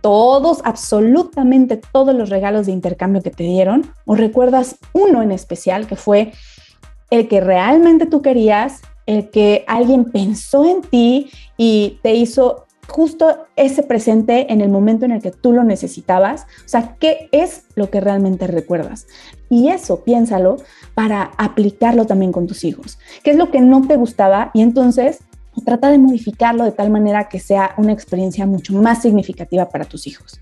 todos, 0.01 0.61
absolutamente 0.63 1.75
todos 1.91 2.15
los 2.15 2.29
regalos 2.29 2.67
de 2.67 2.71
intercambio 2.71 3.21
que 3.21 3.31
te 3.31 3.43
dieron? 3.43 3.91
¿O 4.05 4.15
recuerdas 4.15 4.77
uno 4.93 5.21
en 5.21 5.31
especial 5.33 5.87
que 5.87 5.97
fue 5.97 6.31
el 7.09 7.27
que 7.27 7.41
realmente 7.41 8.05
tú 8.05 8.21
querías, 8.21 8.81
el 9.05 9.29
que 9.29 9.63
alguien 9.67 10.05
pensó 10.05 10.65
en 10.65 10.81
ti 10.81 11.31
y 11.57 11.99
te 12.03 12.13
hizo 12.13 12.67
justo 12.87 13.45
ese 13.55 13.83
presente 13.83 14.51
en 14.51 14.61
el 14.61 14.69
momento 14.69 15.05
en 15.05 15.11
el 15.11 15.21
que 15.21 15.31
tú 15.31 15.53
lo 15.53 15.63
necesitabas. 15.63 16.43
O 16.65 16.67
sea, 16.67 16.95
¿qué 16.99 17.29
es 17.31 17.63
lo 17.75 17.89
que 17.89 18.01
realmente 18.01 18.47
recuerdas? 18.47 19.07
Y 19.49 19.69
eso, 19.69 20.03
piénsalo 20.03 20.57
para 20.95 21.31
aplicarlo 21.37 22.05
también 22.05 22.31
con 22.31 22.47
tus 22.47 22.63
hijos. 22.63 22.99
¿Qué 23.23 23.31
es 23.31 23.37
lo 23.37 23.51
que 23.51 23.61
no 23.61 23.87
te 23.87 23.95
gustaba? 23.95 24.51
Y 24.53 24.61
entonces 24.61 25.19
trata 25.65 25.89
de 25.89 25.97
modificarlo 25.97 26.63
de 26.63 26.71
tal 26.71 26.89
manera 26.89 27.29
que 27.29 27.39
sea 27.39 27.73
una 27.77 27.91
experiencia 27.91 28.45
mucho 28.45 28.73
más 28.73 29.01
significativa 29.01 29.69
para 29.69 29.85
tus 29.85 30.07
hijos. 30.07 30.39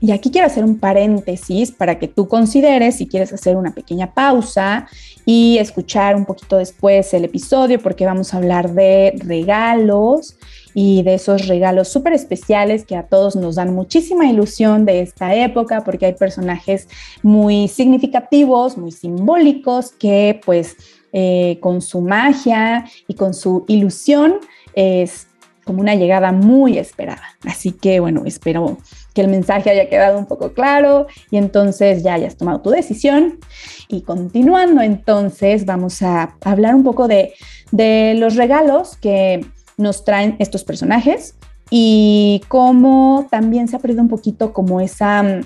Y 0.00 0.12
aquí 0.12 0.30
quiero 0.30 0.46
hacer 0.46 0.64
un 0.64 0.78
paréntesis 0.78 1.72
para 1.72 1.98
que 1.98 2.06
tú 2.06 2.28
consideres 2.28 2.96
si 2.96 3.08
quieres 3.08 3.32
hacer 3.32 3.56
una 3.56 3.72
pequeña 3.72 4.14
pausa 4.14 4.86
y 5.30 5.58
escuchar 5.58 6.16
un 6.16 6.24
poquito 6.24 6.56
después 6.56 7.12
el 7.12 7.26
episodio 7.26 7.78
porque 7.82 8.06
vamos 8.06 8.32
a 8.32 8.38
hablar 8.38 8.72
de 8.72 9.12
regalos 9.18 10.38
y 10.72 11.02
de 11.02 11.12
esos 11.16 11.48
regalos 11.48 11.88
súper 11.88 12.14
especiales 12.14 12.86
que 12.86 12.96
a 12.96 13.02
todos 13.02 13.36
nos 13.36 13.56
dan 13.56 13.74
muchísima 13.74 14.24
ilusión 14.24 14.86
de 14.86 15.02
esta 15.02 15.34
época 15.34 15.84
porque 15.84 16.06
hay 16.06 16.14
personajes 16.14 16.88
muy 17.22 17.68
significativos, 17.68 18.78
muy 18.78 18.90
simbólicos 18.90 19.92
que 19.92 20.40
pues 20.46 20.76
eh, 21.12 21.58
con 21.60 21.82
su 21.82 22.00
magia 22.00 22.86
y 23.06 23.12
con 23.12 23.34
su 23.34 23.66
ilusión 23.68 24.36
es 24.72 25.26
como 25.68 25.82
una 25.82 25.94
llegada 25.94 26.32
muy 26.32 26.78
esperada. 26.78 27.22
Así 27.46 27.72
que 27.72 28.00
bueno, 28.00 28.22
espero 28.24 28.78
que 29.12 29.20
el 29.20 29.28
mensaje 29.28 29.68
haya 29.68 29.90
quedado 29.90 30.18
un 30.18 30.24
poco 30.24 30.54
claro 30.54 31.06
y 31.30 31.36
entonces 31.36 32.02
ya 32.02 32.14
hayas 32.14 32.38
tomado 32.38 32.62
tu 32.62 32.70
decisión. 32.70 33.38
Y 33.86 34.00
continuando 34.00 34.80
entonces, 34.80 35.66
vamos 35.66 36.00
a 36.00 36.36
hablar 36.42 36.74
un 36.74 36.84
poco 36.84 37.06
de, 37.06 37.34
de 37.70 38.14
los 38.16 38.36
regalos 38.36 38.96
que 38.96 39.44
nos 39.76 40.06
traen 40.06 40.36
estos 40.38 40.64
personajes 40.64 41.34
y 41.68 42.40
cómo 42.48 43.28
también 43.30 43.68
se 43.68 43.76
ha 43.76 43.78
perdido 43.78 44.00
un 44.00 44.08
poquito 44.08 44.54
como 44.54 44.80
esa 44.80 45.42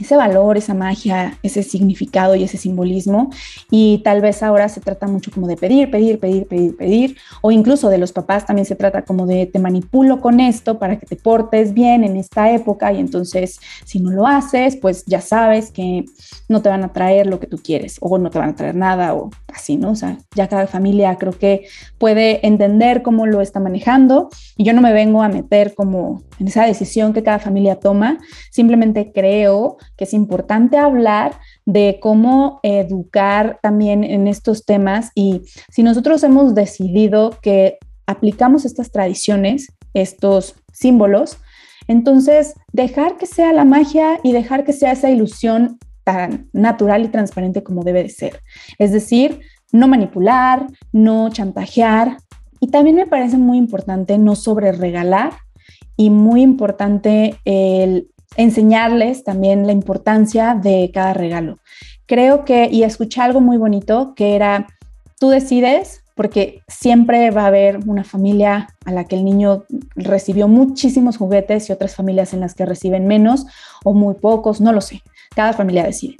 ese 0.00 0.16
valor, 0.16 0.56
esa 0.56 0.74
magia, 0.74 1.38
ese 1.42 1.62
significado 1.62 2.34
y 2.36 2.44
ese 2.44 2.56
simbolismo. 2.56 3.30
Y 3.70 3.98
tal 4.04 4.20
vez 4.20 4.42
ahora 4.42 4.68
se 4.68 4.80
trata 4.80 5.06
mucho 5.06 5.30
como 5.30 5.46
de 5.46 5.56
pedir, 5.56 5.90
pedir, 5.90 6.18
pedir, 6.18 6.46
pedir, 6.46 6.76
pedir. 6.76 7.16
O 7.40 7.50
incluso 7.50 7.88
de 7.88 7.98
los 7.98 8.12
papás 8.12 8.46
también 8.46 8.66
se 8.66 8.76
trata 8.76 9.02
como 9.02 9.26
de 9.26 9.46
te 9.46 9.58
manipulo 9.58 10.20
con 10.20 10.40
esto 10.40 10.78
para 10.78 10.98
que 10.98 11.06
te 11.06 11.16
portes 11.16 11.72
bien 11.72 12.04
en 12.04 12.16
esta 12.16 12.52
época. 12.52 12.92
Y 12.92 12.98
entonces 12.98 13.60
si 13.84 14.00
no 14.00 14.10
lo 14.10 14.26
haces, 14.26 14.76
pues 14.76 15.04
ya 15.06 15.20
sabes 15.20 15.70
que 15.70 16.04
no 16.48 16.62
te 16.62 16.68
van 16.68 16.84
a 16.84 16.92
traer 16.92 17.26
lo 17.26 17.40
que 17.40 17.46
tú 17.46 17.58
quieres 17.58 17.96
o 18.00 18.18
no 18.18 18.30
te 18.30 18.38
van 18.38 18.50
a 18.50 18.56
traer 18.56 18.74
nada 18.74 19.14
o 19.14 19.30
así, 19.52 19.76
¿no? 19.76 19.92
O 19.92 19.96
sea, 19.96 20.18
ya 20.34 20.48
cada 20.48 20.66
familia 20.66 21.16
creo 21.16 21.32
que 21.32 21.66
puede 21.98 22.46
entender 22.46 23.02
cómo 23.02 23.26
lo 23.26 23.40
está 23.40 23.58
manejando. 23.58 24.28
Y 24.56 24.64
yo 24.64 24.72
no 24.72 24.82
me 24.82 24.92
vengo 24.92 25.22
a 25.22 25.28
meter 25.28 25.74
como 25.74 26.22
en 26.38 26.48
esa 26.48 26.64
decisión 26.64 27.12
que 27.12 27.22
cada 27.22 27.38
familia 27.38 27.76
toma. 27.76 28.18
Simplemente 28.50 29.12
creo 29.12 29.77
que 29.96 30.04
es 30.04 30.14
importante 30.14 30.76
hablar 30.76 31.38
de 31.66 31.98
cómo 32.00 32.60
educar 32.62 33.58
también 33.62 34.04
en 34.04 34.28
estos 34.28 34.64
temas 34.64 35.10
y 35.14 35.42
si 35.70 35.82
nosotros 35.82 36.22
hemos 36.22 36.54
decidido 36.54 37.30
que 37.42 37.78
aplicamos 38.06 38.64
estas 38.64 38.90
tradiciones, 38.90 39.68
estos 39.94 40.54
símbolos, 40.72 41.38
entonces 41.88 42.54
dejar 42.72 43.16
que 43.16 43.26
sea 43.26 43.52
la 43.52 43.64
magia 43.64 44.20
y 44.22 44.32
dejar 44.32 44.64
que 44.64 44.72
sea 44.72 44.92
esa 44.92 45.10
ilusión 45.10 45.78
tan 46.04 46.48
natural 46.52 47.04
y 47.04 47.08
transparente 47.08 47.62
como 47.62 47.82
debe 47.82 48.02
de 48.02 48.08
ser. 48.08 48.40
Es 48.78 48.92
decir, 48.92 49.40
no 49.72 49.88
manipular, 49.88 50.66
no 50.92 51.28
chantajear. 51.30 52.18
Y 52.60 52.68
también 52.68 52.96
me 52.96 53.06
parece 53.06 53.36
muy 53.36 53.58
importante 53.58 54.18
no 54.18 54.34
sobre 54.34 54.72
regalar 54.72 55.32
y 55.96 56.10
muy 56.10 56.42
importante 56.42 57.36
el 57.44 58.08
enseñarles 58.36 59.24
también 59.24 59.66
la 59.66 59.72
importancia 59.72 60.54
de 60.54 60.90
cada 60.92 61.14
regalo. 61.14 61.58
Creo 62.06 62.44
que, 62.44 62.68
y 62.70 62.82
escuché 62.82 63.20
algo 63.20 63.40
muy 63.40 63.56
bonito, 63.56 64.14
que 64.14 64.34
era, 64.34 64.66
tú 65.18 65.28
decides, 65.28 66.02
porque 66.14 66.62
siempre 66.66 67.30
va 67.30 67.44
a 67.44 67.46
haber 67.46 67.78
una 67.86 68.02
familia 68.02 68.74
a 68.84 68.92
la 68.92 69.04
que 69.04 69.14
el 69.14 69.24
niño 69.24 69.64
recibió 69.94 70.48
muchísimos 70.48 71.16
juguetes 71.16 71.68
y 71.68 71.72
otras 71.72 71.94
familias 71.94 72.34
en 72.34 72.40
las 72.40 72.54
que 72.54 72.66
reciben 72.66 73.06
menos 73.06 73.46
o 73.84 73.94
muy 73.94 74.14
pocos, 74.14 74.60
no 74.60 74.72
lo 74.72 74.80
sé, 74.80 75.02
cada 75.36 75.52
familia 75.52 75.84
decide. 75.84 76.16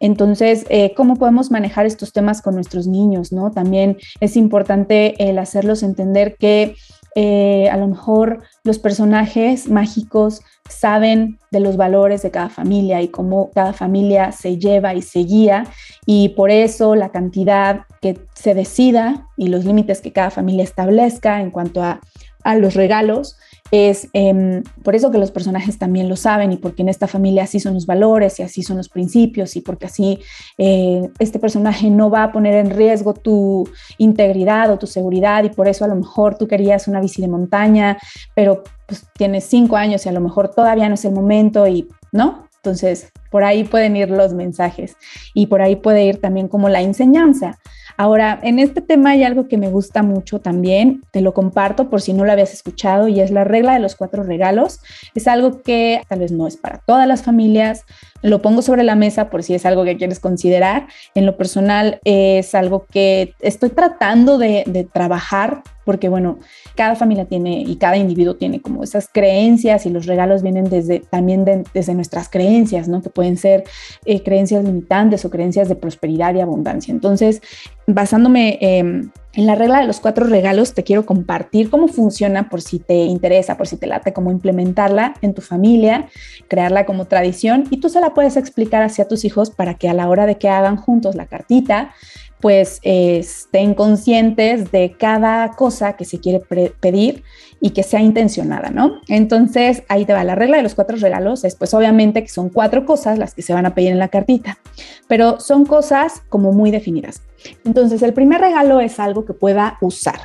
Entonces, 0.00 0.64
eh, 0.68 0.94
¿cómo 0.96 1.16
podemos 1.16 1.50
manejar 1.50 1.86
estos 1.86 2.12
temas 2.12 2.42
con 2.42 2.54
nuestros 2.54 2.86
niños? 2.86 3.30
¿no? 3.30 3.52
También 3.52 3.98
es 4.20 4.36
importante 4.36 5.14
el 5.22 5.38
hacerlos 5.38 5.82
entender 5.82 6.36
que 6.36 6.74
eh, 7.14 7.68
a 7.70 7.76
lo 7.76 7.88
mejor 7.88 8.42
los 8.64 8.78
personajes 8.78 9.68
mágicos 9.68 10.40
saben 10.68 11.38
de 11.50 11.60
los 11.60 11.76
valores 11.76 12.22
de 12.22 12.30
cada 12.30 12.48
familia 12.48 13.02
y 13.02 13.08
cómo 13.08 13.50
cada 13.54 13.72
familia 13.72 14.32
se 14.32 14.58
lleva 14.58 14.94
y 14.94 15.02
se 15.02 15.20
guía 15.20 15.66
y 16.06 16.30
por 16.30 16.50
eso 16.50 16.94
la 16.94 17.10
cantidad 17.10 17.82
que 18.00 18.18
se 18.34 18.54
decida 18.54 19.28
y 19.36 19.48
los 19.48 19.64
límites 19.64 20.00
que 20.00 20.12
cada 20.12 20.30
familia 20.30 20.64
establezca 20.64 21.40
en 21.40 21.50
cuanto 21.50 21.82
a, 21.82 22.00
a 22.44 22.54
los 22.56 22.74
regalos 22.74 23.36
es 23.72 24.08
em, 24.12 24.62
por 24.84 24.94
eso 24.94 25.10
que 25.10 25.16
los 25.16 25.30
personajes 25.30 25.78
también 25.78 26.06
lo 26.06 26.14
saben 26.14 26.52
y 26.52 26.58
porque 26.58 26.82
en 26.82 26.90
esta 26.90 27.08
familia 27.08 27.44
así 27.44 27.58
son 27.58 27.72
los 27.72 27.86
valores 27.86 28.38
y 28.38 28.42
así 28.42 28.62
son 28.62 28.76
los 28.76 28.90
principios 28.90 29.56
y 29.56 29.62
porque 29.62 29.86
así 29.86 30.20
eh, 30.58 31.08
este 31.18 31.38
personaje 31.38 31.88
no 31.88 32.10
va 32.10 32.24
a 32.24 32.32
poner 32.32 32.54
en 32.54 32.70
riesgo 32.70 33.14
tu 33.14 33.66
integridad 33.96 34.70
o 34.70 34.78
tu 34.78 34.86
seguridad 34.86 35.42
y 35.44 35.48
por 35.48 35.68
eso 35.68 35.86
a 35.86 35.88
lo 35.88 35.94
mejor 35.94 36.36
tú 36.36 36.46
querías 36.46 36.86
una 36.86 37.00
bici 37.00 37.22
de 37.22 37.28
montaña, 37.28 37.96
pero 38.34 38.62
pues 38.86 39.06
tienes 39.14 39.44
cinco 39.44 39.76
años 39.76 40.04
y 40.04 40.10
a 40.10 40.12
lo 40.12 40.20
mejor 40.20 40.54
todavía 40.54 40.86
no 40.88 40.94
es 40.94 41.04
el 41.06 41.12
momento 41.12 41.66
y, 41.66 41.88
¿no? 42.12 42.48
Entonces, 42.56 43.10
por 43.30 43.42
ahí 43.42 43.64
pueden 43.64 43.96
ir 43.96 44.10
los 44.10 44.34
mensajes 44.34 44.96
y 45.32 45.46
por 45.46 45.62
ahí 45.62 45.76
puede 45.76 46.04
ir 46.04 46.20
también 46.20 46.46
como 46.46 46.68
la 46.68 46.82
enseñanza. 46.82 47.58
Ahora, 47.96 48.38
en 48.42 48.58
este 48.58 48.80
tema 48.80 49.10
hay 49.10 49.24
algo 49.24 49.48
que 49.48 49.58
me 49.58 49.68
gusta 49.68 50.02
mucho 50.02 50.40
también, 50.40 51.02
te 51.10 51.20
lo 51.20 51.34
comparto 51.34 51.90
por 51.90 52.00
si 52.00 52.12
no 52.12 52.24
lo 52.24 52.32
habías 52.32 52.52
escuchado 52.52 53.08
y 53.08 53.20
es 53.20 53.30
la 53.30 53.44
regla 53.44 53.74
de 53.74 53.80
los 53.80 53.96
cuatro 53.96 54.22
regalos. 54.22 54.80
Es 55.14 55.28
algo 55.28 55.62
que 55.62 56.02
tal 56.08 56.20
vez 56.20 56.32
no 56.32 56.46
es 56.46 56.56
para 56.56 56.78
todas 56.78 57.06
las 57.06 57.22
familias, 57.22 57.84
lo 58.22 58.40
pongo 58.40 58.62
sobre 58.62 58.84
la 58.84 58.94
mesa 58.94 59.30
por 59.30 59.42
si 59.42 59.54
es 59.54 59.66
algo 59.66 59.84
que 59.84 59.96
quieres 59.96 60.20
considerar. 60.20 60.86
En 61.14 61.26
lo 61.26 61.36
personal 61.36 62.00
es 62.04 62.54
algo 62.54 62.86
que 62.90 63.34
estoy 63.40 63.70
tratando 63.70 64.38
de, 64.38 64.88
trabajar 64.92 65.62
porque 65.84 66.08
bueno, 66.08 66.38
cada 66.76 66.94
familia 66.94 67.24
tiene 67.24 67.62
y 67.62 67.76
cada 67.76 67.96
individuo 67.96 68.36
tiene 68.36 68.60
como 68.60 68.82
esas 68.82 69.08
creencias 69.12 69.86
y 69.86 69.90
los 69.90 70.06
regalos 70.06 70.42
vienen 70.42 70.64
desde 70.64 71.00
también 71.00 71.44
desde 71.74 71.94
nuestras 71.94 72.28
creencias, 72.28 72.88
¿no? 72.88 73.02
Que 73.02 73.10
pueden 73.10 73.36
ser 73.36 73.64
eh, 74.04 74.22
creencias 74.22 74.64
limitantes 74.64 75.24
o 75.24 75.30
creencias 75.30 75.68
de 75.68 75.76
prosperidad 75.76 76.34
y 76.34 76.40
abundancia. 76.40 76.92
Entonces, 76.92 77.42
basándome 77.86 78.58
em, 78.60 79.10
en 79.34 79.46
la 79.46 79.54
regla 79.54 79.80
de 79.80 79.86
los 79.86 80.00
cuatro 80.00 80.26
regalos, 80.26 80.74
te 80.74 80.84
quiero 80.84 81.06
compartir 81.06 81.70
cómo 81.70 81.88
funciona 81.88 82.48
por 82.50 82.60
si 82.60 82.78
te 82.78 82.94
interesa, 82.94 83.56
por 83.56 83.66
si 83.66 83.76
te 83.76 83.86
late, 83.86 84.12
cómo 84.12 84.30
implementarla 84.30 85.14
en 85.22 85.32
tu 85.32 85.40
familia, 85.40 86.08
crearla 86.48 86.84
como 86.84 87.06
tradición 87.06 87.64
y 87.70 87.78
tú 87.78 87.88
se 87.88 88.00
la 88.00 88.12
puedes 88.12 88.36
explicar 88.36 88.82
hacia 88.82 89.08
tus 89.08 89.24
hijos 89.24 89.50
para 89.50 89.74
que 89.74 89.88
a 89.88 89.94
la 89.94 90.08
hora 90.08 90.26
de 90.26 90.36
que 90.36 90.48
hagan 90.48 90.76
juntos 90.76 91.14
la 91.14 91.26
cartita, 91.26 91.94
pues 92.42 92.80
estén 92.82 93.74
conscientes 93.74 94.72
de 94.72 94.96
cada 94.98 95.52
cosa 95.52 95.92
que 95.92 96.04
se 96.04 96.18
quiere 96.18 96.40
pedir 96.80 97.22
y 97.60 97.70
que 97.70 97.84
sea 97.84 98.00
intencionada, 98.00 98.70
¿no? 98.70 99.00
Entonces, 99.06 99.84
ahí 99.88 100.04
te 100.04 100.12
va 100.12 100.24
la 100.24 100.34
regla 100.34 100.56
de 100.56 100.64
los 100.64 100.74
cuatro 100.74 100.96
regalos, 100.96 101.44
es 101.44 101.54
pues 101.54 101.72
obviamente 101.72 102.20
que 102.20 102.28
son 102.28 102.48
cuatro 102.50 102.84
cosas 102.84 103.16
las 103.16 103.34
que 103.34 103.42
se 103.42 103.54
van 103.54 103.64
a 103.64 103.76
pedir 103.76 103.92
en 103.92 104.00
la 104.00 104.08
cartita, 104.08 104.58
pero 105.06 105.38
son 105.38 105.64
cosas 105.64 106.24
como 106.28 106.52
muy 106.52 106.72
definidas. 106.72 107.22
Entonces, 107.64 108.02
el 108.02 108.12
primer 108.12 108.40
regalo 108.40 108.80
es 108.80 108.98
algo 108.98 109.24
que 109.24 109.34
pueda 109.34 109.78
usar. 109.80 110.18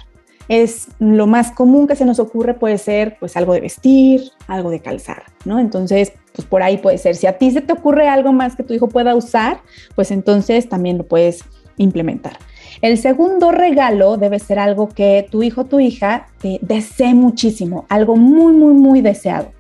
Es 0.47 0.88
lo 0.97 1.27
más 1.27 1.51
común 1.51 1.88
que 1.88 1.95
se 1.95 2.05
nos 2.05 2.19
ocurre 2.19 2.55
puede 2.55 2.79
ser 2.79 3.17
pues 3.19 3.38
algo 3.38 3.53
de 3.53 3.59
vestir, 3.59 4.31
algo 4.47 4.71
de 4.71 4.79
calzar, 4.79 5.24
¿no? 5.45 5.59
Entonces, 5.59 6.13
pues 6.33 6.47
por 6.47 6.63
ahí 6.63 6.77
puede 6.77 6.97
ser. 6.97 7.15
Si 7.15 7.27
a 7.27 7.38
ti 7.38 7.51
se 7.51 7.62
te 7.62 7.74
ocurre 7.74 8.07
algo 8.07 8.31
más 8.31 8.55
que 8.55 8.63
tu 8.63 8.74
hijo 8.74 8.88
pueda 8.88 9.13
usar, 9.13 9.59
pues 9.93 10.09
entonces 10.09 10.69
también 10.69 10.97
lo 10.97 11.05
puedes 11.05 11.43
implementar. 11.77 12.38
El 12.81 12.98
segundo 12.98 13.51
regalo 13.51 14.17
debe 14.17 14.39
ser 14.39 14.60
algo 14.60 14.89
que 14.89 15.27
tu 15.31 15.41
hijo 15.41 15.62
o 15.62 15.65
tu 15.65 15.79
hija 15.79 16.27
te 16.39 16.60
desee 16.62 17.13
muchísimo, 17.13 17.86
algo 17.89 18.15
muy, 18.15 18.53
muy, 18.53 18.74
muy 18.74 19.01
deseado. 19.01 19.51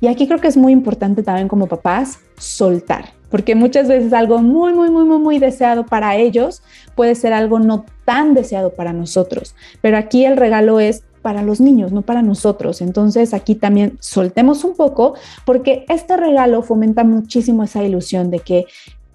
Y 0.00 0.08
aquí 0.08 0.26
creo 0.26 0.40
que 0.40 0.48
es 0.48 0.56
muy 0.56 0.72
importante 0.72 1.22
también 1.22 1.48
como 1.48 1.66
papás 1.66 2.18
soltar, 2.36 3.12
porque 3.30 3.54
muchas 3.54 3.88
veces 3.88 4.12
algo 4.12 4.38
muy, 4.38 4.72
muy, 4.72 4.90
muy, 4.90 5.04
muy, 5.04 5.18
muy 5.18 5.38
deseado 5.38 5.86
para 5.86 6.16
ellos 6.16 6.62
puede 6.94 7.14
ser 7.14 7.32
algo 7.32 7.58
no 7.58 7.84
tan 8.04 8.34
deseado 8.34 8.72
para 8.74 8.92
nosotros. 8.92 9.54
Pero 9.80 9.96
aquí 9.96 10.24
el 10.24 10.36
regalo 10.36 10.80
es 10.80 11.04
para 11.22 11.42
los 11.42 11.58
niños, 11.60 11.90
no 11.90 12.02
para 12.02 12.20
nosotros. 12.20 12.82
Entonces 12.82 13.32
aquí 13.32 13.54
también 13.54 13.96
soltemos 14.00 14.62
un 14.62 14.74
poco 14.76 15.14
porque 15.46 15.86
este 15.88 16.16
regalo 16.16 16.62
fomenta 16.62 17.02
muchísimo 17.02 17.64
esa 17.64 17.82
ilusión 17.82 18.30
de 18.30 18.40
que 18.40 18.66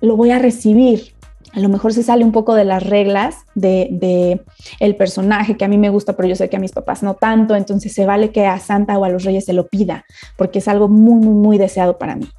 lo 0.02 0.16
voy 0.16 0.32
a 0.32 0.40
recibir, 0.40 1.14
a 1.54 1.60
lo 1.60 1.70
mejor 1.70 1.94
se 1.94 2.04
sale 2.04 2.24
un 2.24 2.32
poco 2.32 2.56
de 2.56 2.66
las 2.66 2.84
reglas 2.84 3.38
de, 3.56 4.42
el 4.80 4.96
personaje 4.96 5.58
que 5.58 5.66
a 5.66 5.68
mí 5.68 5.78
me 5.78 5.90
gusta, 5.90 6.14
pero 6.14 6.28
yo 6.28 6.36
sé 6.36 6.50
que 6.50 6.58
a 6.58 6.60
mis 6.60 6.72
papás 6.72 7.04
no 7.04 7.16
tanto, 7.16 7.56
entonces 7.56 7.94
se 7.94 8.06
vale 8.06 8.32
que 8.32 8.46
a 8.46 8.60
Santa 8.60 8.98
o 8.98 9.06
a 9.06 9.10
los 9.10 9.24
Reyes 9.24 9.46
se 9.46 9.54
lo 9.54 9.68
pida, 9.68 10.06
porque 10.38 10.60
es 10.60 10.68
algo 10.68 10.88
muy, 10.88 11.20
muy, 11.20 11.34
muy 11.34 11.58
deseado 11.58 11.98
para 11.98 12.16
mí. 12.16 12.30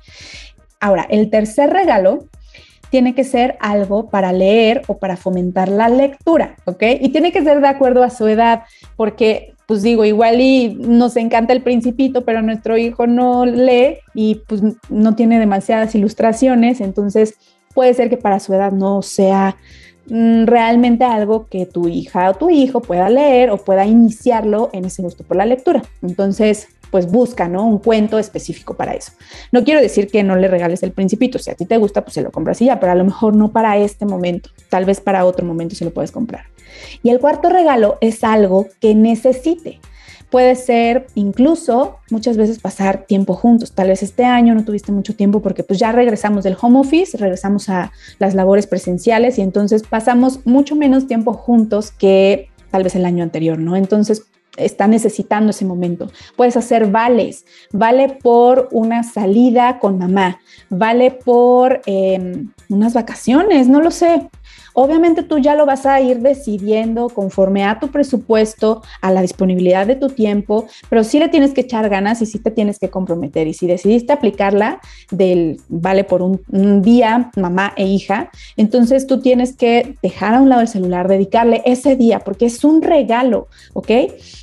Ahora, 0.80 1.06
el 1.10 1.30
tercer 1.30 1.70
regalo 1.70 2.24
tiene 2.90 3.14
que 3.14 3.24
ser 3.24 3.56
algo 3.60 4.10
para 4.10 4.32
leer 4.32 4.82
o 4.88 4.98
para 4.98 5.16
fomentar 5.16 5.68
la 5.68 5.88
lectura, 5.88 6.56
¿ok? 6.64 6.82
Y 7.00 7.10
tiene 7.10 7.32
que 7.32 7.42
ser 7.42 7.60
de 7.60 7.68
acuerdo 7.68 8.02
a 8.02 8.10
su 8.10 8.26
edad, 8.26 8.62
porque 8.96 9.54
pues 9.66 9.82
digo, 9.82 10.04
igual 10.04 10.40
y 10.40 10.74
nos 10.80 11.16
encanta 11.16 11.52
el 11.52 11.62
principito, 11.62 12.24
pero 12.24 12.42
nuestro 12.42 12.76
hijo 12.76 13.06
no 13.06 13.46
lee 13.46 13.98
y 14.14 14.40
pues 14.48 14.62
no 14.88 15.14
tiene 15.14 15.38
demasiadas 15.38 15.94
ilustraciones, 15.94 16.80
entonces 16.80 17.36
puede 17.74 17.94
ser 17.94 18.10
que 18.10 18.16
para 18.16 18.40
su 18.40 18.54
edad 18.54 18.72
no 18.72 19.02
sea 19.02 19.56
mm, 20.06 20.44
realmente 20.44 21.04
algo 21.04 21.46
que 21.48 21.66
tu 21.66 21.88
hija 21.88 22.30
o 22.30 22.34
tu 22.34 22.50
hijo 22.50 22.80
pueda 22.80 23.08
leer 23.08 23.50
o 23.50 23.58
pueda 23.58 23.86
iniciarlo 23.86 24.70
en 24.72 24.84
ese 24.84 25.02
gusto 25.02 25.24
por 25.24 25.36
la 25.36 25.46
lectura. 25.46 25.82
Entonces, 26.02 26.68
pues 26.90 27.10
busca, 27.10 27.48
¿no? 27.48 27.64
Un 27.64 27.78
cuento 27.78 28.18
específico 28.18 28.74
para 28.74 28.92
eso. 28.94 29.12
No 29.52 29.64
quiero 29.64 29.80
decir 29.80 30.08
que 30.08 30.22
no 30.22 30.36
le 30.36 30.48
regales 30.48 30.82
el 30.82 30.92
principito, 30.92 31.38
si 31.38 31.50
a 31.50 31.54
ti 31.54 31.64
te 31.64 31.78
gusta, 31.78 32.02
pues 32.02 32.14
se 32.14 32.22
lo 32.22 32.30
compras 32.30 32.60
y 32.62 32.66
ya, 32.66 32.80
pero 32.80 32.92
a 32.92 32.96
lo 32.96 33.04
mejor 33.04 33.36
no 33.36 33.52
para 33.52 33.78
este 33.78 34.06
momento, 34.06 34.50
tal 34.68 34.84
vez 34.84 35.00
para 35.00 35.24
otro 35.24 35.46
momento 35.46 35.74
se 35.74 35.84
lo 35.84 35.92
puedes 35.92 36.10
comprar. 36.10 36.46
Y 37.02 37.10
el 37.10 37.20
cuarto 37.20 37.48
regalo 37.48 37.98
es 38.00 38.24
algo 38.24 38.66
que 38.80 38.94
necesite. 38.94 39.80
Puede 40.30 40.54
ser 40.54 41.06
incluso 41.14 41.98
muchas 42.10 42.36
veces 42.36 42.58
pasar 42.58 43.04
tiempo 43.06 43.34
juntos. 43.34 43.72
Tal 43.72 43.88
vez 43.88 44.02
este 44.02 44.24
año 44.24 44.54
no 44.54 44.64
tuviste 44.64 44.92
mucho 44.92 45.16
tiempo 45.16 45.42
porque 45.42 45.64
pues 45.64 45.78
ya 45.78 45.92
regresamos 45.92 46.44
del 46.44 46.56
home 46.60 46.80
office, 46.80 47.16
regresamos 47.18 47.68
a 47.68 47.92
las 48.18 48.34
labores 48.34 48.66
presenciales 48.66 49.38
y 49.38 49.42
entonces 49.42 49.82
pasamos 49.82 50.46
mucho 50.46 50.76
menos 50.76 51.06
tiempo 51.06 51.32
juntos 51.32 51.90
que 51.90 52.48
tal 52.70 52.84
vez 52.84 52.94
el 52.94 53.04
año 53.04 53.24
anterior, 53.24 53.58
¿no? 53.58 53.76
Entonces 53.76 54.26
está 54.56 54.86
necesitando 54.86 55.50
ese 55.50 55.64
momento. 55.64 56.10
Puedes 56.36 56.56
hacer 56.56 56.86
vales, 56.90 57.44
vale 57.72 58.18
por 58.22 58.68
una 58.72 59.02
salida 59.02 59.78
con 59.78 59.98
mamá, 59.98 60.40
vale 60.68 61.10
por 61.10 61.80
em, 61.86 62.50
unas 62.68 62.94
vacaciones, 62.94 63.68
no 63.68 63.80
lo 63.80 63.90
sé. 63.90 64.28
Obviamente 64.72 65.22
tú 65.22 65.38
ya 65.38 65.54
lo 65.54 65.66
vas 65.66 65.86
a 65.86 66.00
ir 66.00 66.20
decidiendo 66.20 67.08
conforme 67.08 67.64
a 67.64 67.78
tu 67.80 67.88
presupuesto, 67.88 68.82
a 69.00 69.10
la 69.10 69.22
disponibilidad 69.22 69.86
de 69.86 69.96
tu 69.96 70.08
tiempo, 70.08 70.66
pero 70.88 71.04
sí 71.04 71.18
le 71.18 71.28
tienes 71.28 71.52
que 71.52 71.62
echar 71.62 71.88
ganas 71.88 72.22
y 72.22 72.26
sí 72.26 72.38
te 72.38 72.50
tienes 72.50 72.78
que 72.78 72.90
comprometer. 72.90 73.46
Y 73.46 73.54
si 73.54 73.66
decidiste 73.66 74.12
aplicarla 74.12 74.80
del 75.10 75.60
vale 75.68 76.04
por 76.04 76.22
un, 76.22 76.40
día, 76.82 77.30
mamá 77.36 77.72
e 77.76 77.86
hija, 77.86 78.30
entonces 78.56 79.06
tú 79.06 79.20
tienes 79.20 79.56
que 79.56 79.94
dejar 80.02 80.34
a 80.34 80.40
un 80.40 80.48
lado 80.48 80.62
el 80.62 80.68
celular, 80.68 81.08
dedicarle 81.08 81.62
ese 81.64 81.96
día, 81.96 82.20
porque 82.20 82.46
es 82.46 82.64
un 82.64 82.82
regalo, 82.82 83.48
¿ok? 83.72 83.90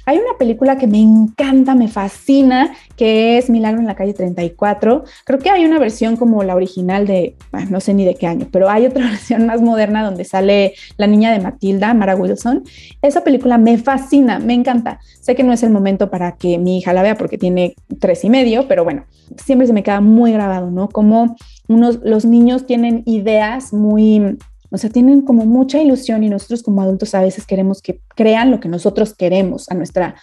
Hay 0.06 0.18
una 0.18 0.38
película 0.38 0.78
que 0.78 0.88
me 0.88 1.00
encanta, 1.00 1.76
me 1.76 1.88
fascina, 1.88 2.76
que 2.96 3.38
es 3.38 3.50
Milagro 3.50 3.80
en 3.80 3.88
la 3.88 3.96
calle 3.96 4.14
34. 4.14 5.04
Creo 5.26 5.40
que 5.40 5.50
hay 5.50 5.66
una 5.66 5.80
versión 5.80 6.16
como 6.16 6.44
la 6.44 6.56
original 6.56 7.08
de, 7.08 7.36
no 7.70 7.80
sé 7.80 7.94
ni 7.94 8.06
de 8.06 8.16
qué 8.16 8.28
año, 8.28 8.48
pero 8.52 8.70
hay 8.70 8.86
otra 8.86 9.06
versión 9.10 9.46
más 9.46 9.62
moderna 9.62 10.04
donde 10.04 10.17
sale 10.26 10.74
la 10.98 11.08
niña 11.08 11.32
de 11.32 11.40
Matilda, 11.40 11.94
Mara 11.94 12.16
Wilson. 12.16 12.64
Esa 13.02 13.24
película 13.24 13.58
me 13.58 13.78
fascina, 13.78 14.40
me 14.40 14.54
encanta. 14.54 15.00
Sé 15.22 15.36
que 15.36 15.44
no 15.44 15.54
es 15.54 15.64
el 15.64 15.70
momento 15.70 16.10
para 16.10 16.38
que 16.38 16.58
mi 16.58 16.80
hija 16.80 16.94
la 16.94 17.02
vea 17.02 17.16
porque 17.16 17.38
tiene 17.38 17.76
tres 18.00 18.24
y 18.24 18.30
medio, 18.30 18.68
pero 18.68 18.84
bueno, 18.84 19.06
siempre 19.44 19.68
se 19.68 19.74
me 19.74 19.84
queda 19.84 20.02
muy 20.02 20.32
grabado, 20.32 20.72
¿no? 20.72 20.90
Como 20.90 21.36
unos, 21.68 22.00
los 22.04 22.26
niños 22.26 22.66
tienen 22.66 23.04
ideas 23.06 23.74
muy 23.74 24.38
o 24.70 24.78
sea, 24.78 24.90
tienen 24.90 25.22
como 25.22 25.46
mucha 25.46 25.82
ilusión 25.82 26.24
y 26.24 26.30
nosotros 26.30 26.62
como 26.62 26.82
adultos 26.82 27.16
a 27.16 27.22
veces 27.22 27.46
queremos 27.46 27.82
que 27.82 28.02
crean 28.16 28.52
lo 28.52 28.60
que 28.60 28.68
nosotros 28.68 29.14
queremos 29.14 29.72
a 29.72 29.76
nuestra 29.76 30.16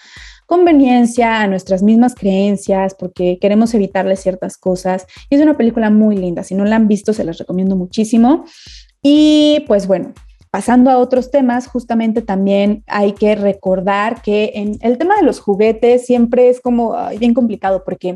conveniencia, 0.47 1.41
a 1.41 1.47
nuestras 1.47 1.83
mismas 1.83 2.15
creencias, 2.15 2.95
porque 2.95 3.39
queremos 3.41 3.73
evitarles 3.75 4.21
ciertas 4.21 4.59
cosas. 4.59 5.07
Y 5.31 5.37
es 5.37 5.41
una 5.41 5.57
película 5.57 5.91
muy 5.91 6.17
linda. 6.17 6.45
Si 6.45 6.55
no 6.55 6.65
la 6.65 6.77
han 6.77 6.89
visto, 6.89 7.13
se 7.13 7.25
las 7.25 7.39
recomiendo 7.39 7.77
muchísimo. 7.77 8.45
Y 9.07 9.63
pues 9.67 9.87
bueno, 9.87 10.15
pasando 10.51 10.91
a 10.91 10.97
otros 10.97 11.31
temas, 11.31 11.67
justamente 11.67 12.23
también 12.23 12.85
hay 12.87 13.13
que 13.13 13.35
recordar 13.35 14.23
que 14.23 14.53
en 14.55 14.79
el 14.81 14.97
tema 14.97 15.17
de 15.17 15.23
los 15.23 15.41
juguetes 15.41 16.07
siempre 16.07 16.49
es 16.49 16.63
como 16.63 16.97
bien 17.19 17.35
complicado 17.35 17.83
porque 17.85 18.15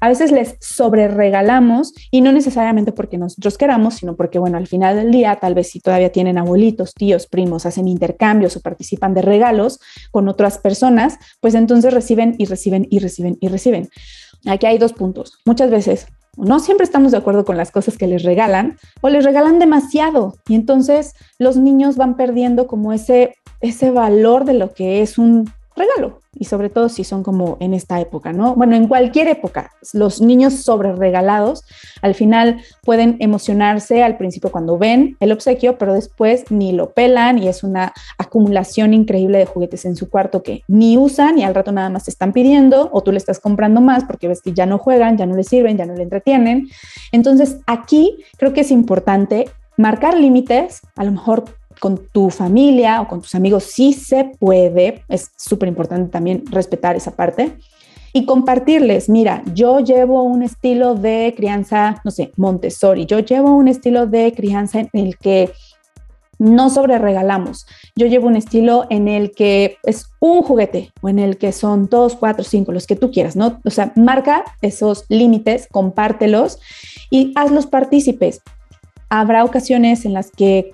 a 0.00 0.08
veces 0.08 0.32
les 0.32 0.56
sobre 0.60 1.06
regalamos 1.06 1.94
y 2.10 2.20
no 2.20 2.32
necesariamente 2.32 2.90
porque 2.90 3.16
nosotros 3.16 3.56
queramos, 3.56 3.94
sino 3.94 4.16
porque, 4.16 4.40
bueno, 4.40 4.58
al 4.58 4.66
final 4.66 4.96
del 4.96 5.12
día, 5.12 5.36
tal 5.36 5.54
vez 5.54 5.70
si 5.70 5.78
todavía 5.78 6.10
tienen 6.10 6.36
abuelitos, 6.36 6.94
tíos, 6.94 7.28
primos, 7.28 7.64
hacen 7.64 7.86
intercambios 7.86 8.56
o 8.56 8.60
participan 8.60 9.14
de 9.14 9.22
regalos 9.22 9.78
con 10.10 10.26
otras 10.26 10.58
personas, 10.58 11.18
pues 11.40 11.54
entonces 11.54 11.94
reciben 11.94 12.34
y 12.38 12.46
reciben 12.46 12.88
y 12.90 12.98
reciben 12.98 13.38
y 13.40 13.46
reciben. 13.46 13.88
Aquí 14.46 14.66
hay 14.66 14.78
dos 14.78 14.94
puntos. 14.94 15.38
Muchas 15.44 15.70
veces 15.70 16.08
no 16.36 16.60
siempre 16.60 16.84
estamos 16.84 17.12
de 17.12 17.18
acuerdo 17.18 17.44
con 17.44 17.56
las 17.56 17.70
cosas 17.70 17.96
que 17.96 18.06
les 18.06 18.22
regalan 18.22 18.78
o 19.00 19.08
les 19.08 19.24
regalan 19.24 19.58
demasiado. 19.58 20.34
Y 20.48 20.54
entonces 20.54 21.14
los 21.38 21.56
niños 21.56 21.96
van 21.96 22.16
perdiendo 22.16 22.66
como 22.66 22.92
ese, 22.92 23.36
ese 23.60 23.90
valor 23.90 24.44
de 24.44 24.54
lo 24.54 24.72
que 24.72 25.02
es 25.02 25.18
un 25.18 25.50
regalo 25.76 26.20
y 26.36 26.44
sobre 26.44 26.68
todo 26.68 26.88
si 26.88 27.04
son 27.04 27.22
como 27.22 27.56
en 27.60 27.74
esta 27.74 28.00
época, 28.00 28.32
¿no? 28.32 28.54
Bueno, 28.54 28.76
en 28.76 28.88
cualquier 28.88 29.28
época, 29.28 29.72
los 29.92 30.20
niños 30.20 30.54
sobre 30.54 30.92
regalados 30.92 31.64
al 32.02 32.14
final 32.14 32.60
pueden 32.82 33.16
emocionarse 33.20 34.02
al 34.02 34.16
principio 34.16 34.50
cuando 34.50 34.78
ven 34.78 35.16
el 35.20 35.32
obsequio, 35.32 35.78
pero 35.78 35.94
después 35.94 36.50
ni 36.50 36.72
lo 36.72 36.90
pelan 36.90 37.38
y 37.38 37.48
es 37.48 37.62
una 37.62 37.92
acumulación 38.18 38.94
increíble 38.94 39.38
de 39.38 39.46
juguetes 39.46 39.84
en 39.84 39.96
su 39.96 40.08
cuarto 40.08 40.42
que 40.42 40.62
ni 40.68 40.96
usan 40.96 41.38
y 41.38 41.44
al 41.44 41.54
rato 41.54 41.72
nada 41.72 41.90
más 41.90 42.04
te 42.04 42.10
están 42.10 42.32
pidiendo 42.32 42.90
o 42.92 43.02
tú 43.02 43.12
le 43.12 43.18
estás 43.18 43.40
comprando 43.40 43.80
más 43.80 44.04
porque 44.04 44.28
ves 44.28 44.42
que 44.42 44.52
ya 44.52 44.66
no 44.66 44.78
juegan, 44.78 45.16
ya 45.16 45.26
no 45.26 45.36
le 45.36 45.44
sirven, 45.44 45.76
ya 45.76 45.86
no 45.86 45.94
le 45.94 46.02
entretienen. 46.02 46.68
Entonces, 47.12 47.58
aquí 47.66 48.24
creo 48.36 48.52
que 48.52 48.62
es 48.62 48.70
importante 48.70 49.46
marcar 49.76 50.16
límites, 50.16 50.82
a 50.96 51.04
lo 51.04 51.12
mejor 51.12 51.44
con 51.80 52.00
tu 52.12 52.30
familia 52.30 53.00
o 53.00 53.08
con 53.08 53.20
tus 53.20 53.34
amigos 53.34 53.64
sí 53.64 53.92
se 53.92 54.32
puede, 54.38 55.02
es 55.08 55.30
súper 55.36 55.68
importante 55.68 56.10
también 56.10 56.44
respetar 56.50 56.96
esa 56.96 57.12
parte 57.12 57.56
y 58.16 58.26
compartirles, 58.26 59.08
mira, 59.08 59.42
yo 59.54 59.80
llevo 59.80 60.22
un 60.22 60.44
estilo 60.44 60.94
de 60.94 61.34
crianza, 61.36 62.00
no 62.04 62.12
sé, 62.12 62.30
Montessori, 62.36 63.06
yo 63.06 63.18
llevo 63.18 63.56
un 63.56 63.66
estilo 63.66 64.06
de 64.06 64.32
crianza 64.32 64.78
en 64.80 64.88
el 64.92 65.18
que 65.18 65.50
no 66.38 66.70
sobre 66.70 66.98
regalamos. 66.98 67.66
Yo 67.96 68.06
llevo 68.06 68.28
un 68.28 68.36
estilo 68.36 68.86
en 68.90 69.08
el 69.08 69.32
que 69.32 69.78
es 69.82 70.06
un 70.20 70.42
juguete 70.42 70.92
o 71.00 71.08
en 71.08 71.18
el 71.18 71.38
que 71.38 71.52
son 71.52 71.88
dos, 71.88 72.14
cuatro, 72.14 72.44
cinco, 72.44 72.70
los 72.70 72.86
que 72.86 72.96
tú 72.96 73.10
quieras, 73.10 73.34
¿no? 73.34 73.60
O 73.64 73.70
sea, 73.70 73.92
marca 73.96 74.44
esos 74.62 75.04
límites, 75.08 75.68
compártelos 75.70 76.58
y 77.10 77.32
hazlos 77.34 77.66
partícipes. 77.66 78.42
Habrá 79.08 79.44
ocasiones 79.44 80.04
en 80.04 80.12
las 80.12 80.30
que 80.30 80.72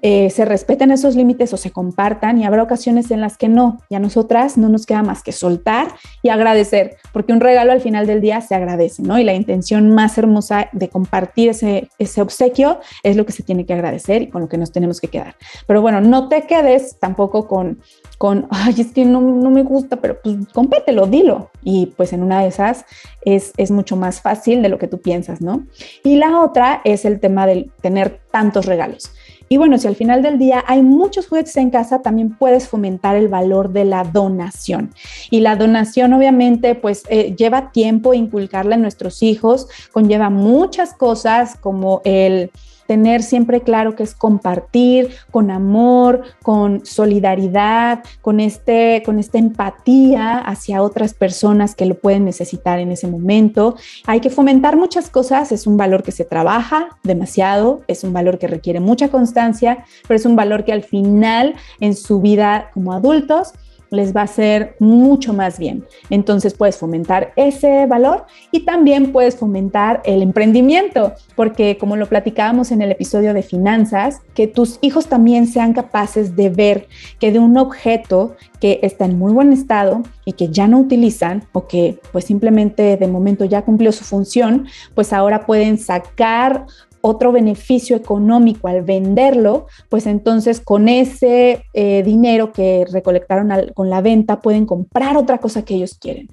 eh, 0.00 0.30
se 0.30 0.44
respeten 0.44 0.90
esos 0.90 1.16
límites 1.16 1.52
o 1.52 1.56
se 1.56 1.70
compartan 1.70 2.38
y 2.38 2.44
habrá 2.44 2.62
ocasiones 2.62 3.10
en 3.10 3.20
las 3.20 3.36
que 3.36 3.48
no. 3.48 3.78
Y 3.88 3.94
a 3.94 3.98
nosotras 3.98 4.56
no 4.56 4.68
nos 4.68 4.86
queda 4.86 5.02
más 5.02 5.22
que 5.22 5.32
soltar 5.32 5.88
y 6.22 6.28
agradecer, 6.28 6.96
porque 7.12 7.32
un 7.32 7.40
regalo 7.40 7.72
al 7.72 7.80
final 7.80 8.06
del 8.06 8.20
día 8.20 8.40
se 8.40 8.54
agradece, 8.54 9.02
¿no? 9.02 9.18
Y 9.18 9.24
la 9.24 9.34
intención 9.34 9.90
más 9.94 10.16
hermosa 10.18 10.68
de 10.72 10.88
compartir 10.88 11.50
ese, 11.50 11.88
ese 11.98 12.22
obsequio 12.22 12.80
es 13.02 13.16
lo 13.16 13.26
que 13.26 13.32
se 13.32 13.42
tiene 13.42 13.66
que 13.66 13.74
agradecer 13.74 14.22
y 14.22 14.28
con 14.28 14.42
lo 14.42 14.48
que 14.48 14.58
nos 14.58 14.72
tenemos 14.72 15.00
que 15.00 15.08
quedar. 15.08 15.34
Pero 15.66 15.82
bueno, 15.82 16.00
no 16.00 16.28
te 16.28 16.42
quedes 16.42 16.98
tampoco 16.98 17.48
con, 17.48 17.80
con 18.18 18.46
ay, 18.50 18.74
es 18.78 18.92
que 18.92 19.04
no, 19.04 19.20
no 19.20 19.50
me 19.50 19.62
gusta, 19.62 19.96
pero 19.96 20.20
pues 20.22 20.36
compártelo, 20.52 21.06
dilo. 21.06 21.50
Y 21.62 21.86
pues 21.96 22.12
en 22.12 22.22
una 22.22 22.42
de 22.42 22.48
esas 22.48 22.84
es, 23.22 23.52
es 23.56 23.70
mucho 23.70 23.96
más 23.96 24.20
fácil 24.20 24.62
de 24.62 24.68
lo 24.68 24.78
que 24.78 24.88
tú 24.88 25.00
piensas, 25.00 25.40
¿no? 25.40 25.66
Y 26.04 26.16
la 26.16 26.40
otra 26.40 26.80
es 26.84 27.04
el 27.04 27.20
tema 27.20 27.46
de 27.46 27.70
tener 27.80 28.20
tantos 28.30 28.66
regalos. 28.66 29.12
Y 29.52 29.58
bueno, 29.58 29.76
si 29.76 29.86
al 29.86 29.96
final 29.96 30.22
del 30.22 30.38
día 30.38 30.64
hay 30.66 30.80
muchos 30.80 31.28
juguetes 31.28 31.58
en 31.58 31.68
casa, 31.68 32.00
también 32.00 32.30
puedes 32.30 32.68
fomentar 32.68 33.16
el 33.16 33.28
valor 33.28 33.70
de 33.70 33.84
la 33.84 34.02
donación. 34.02 34.94
Y 35.30 35.40
la 35.40 35.56
donación 35.56 36.14
obviamente 36.14 36.74
pues 36.74 37.02
eh, 37.10 37.34
lleva 37.36 37.70
tiempo 37.70 38.14
inculcarla 38.14 38.76
en 38.76 38.80
nuestros 38.80 39.22
hijos, 39.22 39.68
conlleva 39.92 40.30
muchas 40.30 40.94
cosas 40.94 41.54
como 41.60 42.00
el 42.06 42.50
tener 42.92 43.22
siempre 43.22 43.62
claro 43.62 43.96
que 43.96 44.02
es 44.02 44.14
compartir 44.14 45.14
con 45.30 45.50
amor, 45.50 46.24
con 46.42 46.84
solidaridad, 46.84 48.00
con, 48.20 48.38
este, 48.38 49.02
con 49.02 49.18
esta 49.18 49.38
empatía 49.38 50.36
hacia 50.36 50.82
otras 50.82 51.14
personas 51.14 51.74
que 51.74 51.86
lo 51.86 51.94
pueden 51.94 52.26
necesitar 52.26 52.78
en 52.80 52.92
ese 52.92 53.06
momento. 53.06 53.76
Hay 54.06 54.20
que 54.20 54.28
fomentar 54.28 54.76
muchas 54.76 55.08
cosas, 55.08 55.52
es 55.52 55.66
un 55.66 55.78
valor 55.78 56.02
que 56.02 56.12
se 56.12 56.26
trabaja 56.26 56.98
demasiado, 57.02 57.80
es 57.88 58.04
un 58.04 58.12
valor 58.12 58.38
que 58.38 58.46
requiere 58.46 58.78
mucha 58.78 59.08
constancia, 59.08 59.86
pero 60.06 60.16
es 60.16 60.26
un 60.26 60.36
valor 60.36 60.66
que 60.66 60.74
al 60.74 60.82
final 60.82 61.54
en 61.80 61.96
su 61.96 62.20
vida 62.20 62.72
como 62.74 62.92
adultos 62.92 63.54
les 63.92 64.14
va 64.14 64.22
a 64.22 64.24
hacer 64.24 64.74
mucho 64.78 65.32
más 65.32 65.58
bien. 65.58 65.84
Entonces 66.10 66.54
puedes 66.54 66.76
fomentar 66.76 67.32
ese 67.36 67.86
valor 67.86 68.26
y 68.50 68.64
también 68.64 69.12
puedes 69.12 69.36
fomentar 69.36 70.02
el 70.04 70.22
emprendimiento, 70.22 71.12
porque 71.36 71.78
como 71.78 71.96
lo 71.96 72.08
platicábamos 72.08 72.72
en 72.72 72.82
el 72.82 72.90
episodio 72.90 73.34
de 73.34 73.42
finanzas, 73.42 74.20
que 74.34 74.46
tus 74.46 74.78
hijos 74.80 75.06
también 75.06 75.46
sean 75.46 75.72
capaces 75.72 76.34
de 76.34 76.48
ver 76.48 76.88
que 77.20 77.32
de 77.32 77.38
un 77.38 77.56
objeto 77.58 78.34
que 78.60 78.80
está 78.82 79.04
en 79.04 79.18
muy 79.18 79.32
buen 79.32 79.52
estado 79.52 80.02
y 80.24 80.32
que 80.32 80.48
ya 80.48 80.68
no 80.68 80.78
utilizan 80.78 81.44
o 81.52 81.66
que 81.66 81.98
pues 82.12 82.24
simplemente 82.24 82.96
de 82.96 83.08
momento 83.08 83.44
ya 83.44 83.62
cumplió 83.62 83.92
su 83.92 84.04
función, 84.04 84.66
pues 84.94 85.12
ahora 85.12 85.46
pueden 85.46 85.78
sacar 85.78 86.66
otro 87.02 87.32
beneficio 87.32 87.96
económico 87.96 88.68
al 88.68 88.82
venderlo, 88.82 89.66
pues 89.88 90.06
entonces 90.06 90.60
con 90.60 90.88
ese 90.88 91.64
eh, 91.74 92.02
dinero 92.04 92.52
que 92.52 92.86
recolectaron 92.90 93.50
con 93.74 93.90
la 93.90 94.00
venta 94.00 94.40
pueden 94.40 94.64
comprar 94.64 95.16
otra 95.16 95.38
cosa 95.38 95.64
que 95.64 95.74
ellos 95.74 95.98
quieren. 96.00 96.28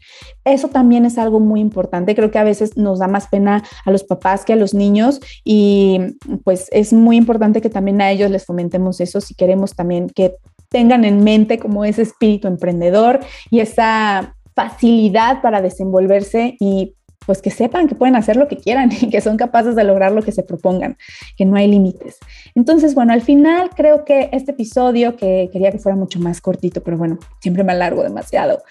Eso 0.45 0.69
también 0.69 1.05
es 1.05 1.17
algo 1.17 1.39
muy 1.39 1.59
importante. 1.59 2.15
Creo 2.15 2.31
que 2.31 2.39
a 2.39 2.43
veces 2.43 2.77
nos 2.77 2.99
da 2.99 3.07
más 3.07 3.27
pena 3.27 3.63
a 3.85 3.91
los 3.91 4.03
papás 4.03 4.45
que 4.45 4.53
a 4.53 4.55
los 4.55 4.73
niños 4.73 5.19
y 5.43 5.99
pues 6.43 6.67
es 6.71 6.93
muy 6.93 7.17
importante 7.17 7.61
que 7.61 7.69
también 7.69 8.01
a 8.01 8.11
ellos 8.11 8.31
les 8.31 8.45
fomentemos 8.45 9.01
eso 9.01 9.19
si 9.21 9.33
queremos 9.33 9.75
también 9.75 10.07
que 10.09 10.35
tengan 10.69 11.03
en 11.03 11.23
mente 11.23 11.57
como 11.57 11.83
ese 11.83 12.03
espíritu 12.03 12.47
emprendedor 12.47 13.19
y 13.49 13.59
esa 13.59 14.35
facilidad 14.55 15.41
para 15.41 15.61
desenvolverse 15.61 16.55
y 16.59 16.95
pues 17.29 17.43
que 17.43 17.51
sepan 17.51 17.87
que 17.87 17.93
pueden 17.93 18.15
hacer 18.15 18.37
lo 18.37 18.47
que 18.47 18.57
quieran 18.57 18.89
y 19.01 19.07
que 19.07 19.21
son 19.21 19.37
capaces 19.37 19.75
de 19.75 19.83
lograr 19.83 20.11
lo 20.11 20.23
que 20.23 20.31
se 20.31 20.41
propongan, 20.41 20.97
que 21.37 21.45
no 21.45 21.57
hay 21.57 21.67
límites. 21.67 22.17
Entonces, 22.55 22.95
bueno, 22.95 23.13
al 23.13 23.21
final 23.21 23.69
creo 23.75 24.03
que 24.03 24.31
este 24.31 24.53
episodio, 24.53 25.15
que 25.15 25.47
quería 25.53 25.71
que 25.71 25.77
fuera 25.77 25.95
mucho 25.95 26.19
más 26.19 26.41
cortito, 26.41 26.81
pero 26.81 26.97
bueno, 26.97 27.19
siempre 27.39 27.63
me 27.63 27.71
alargo 27.71 28.01
demasiado, 28.01 28.63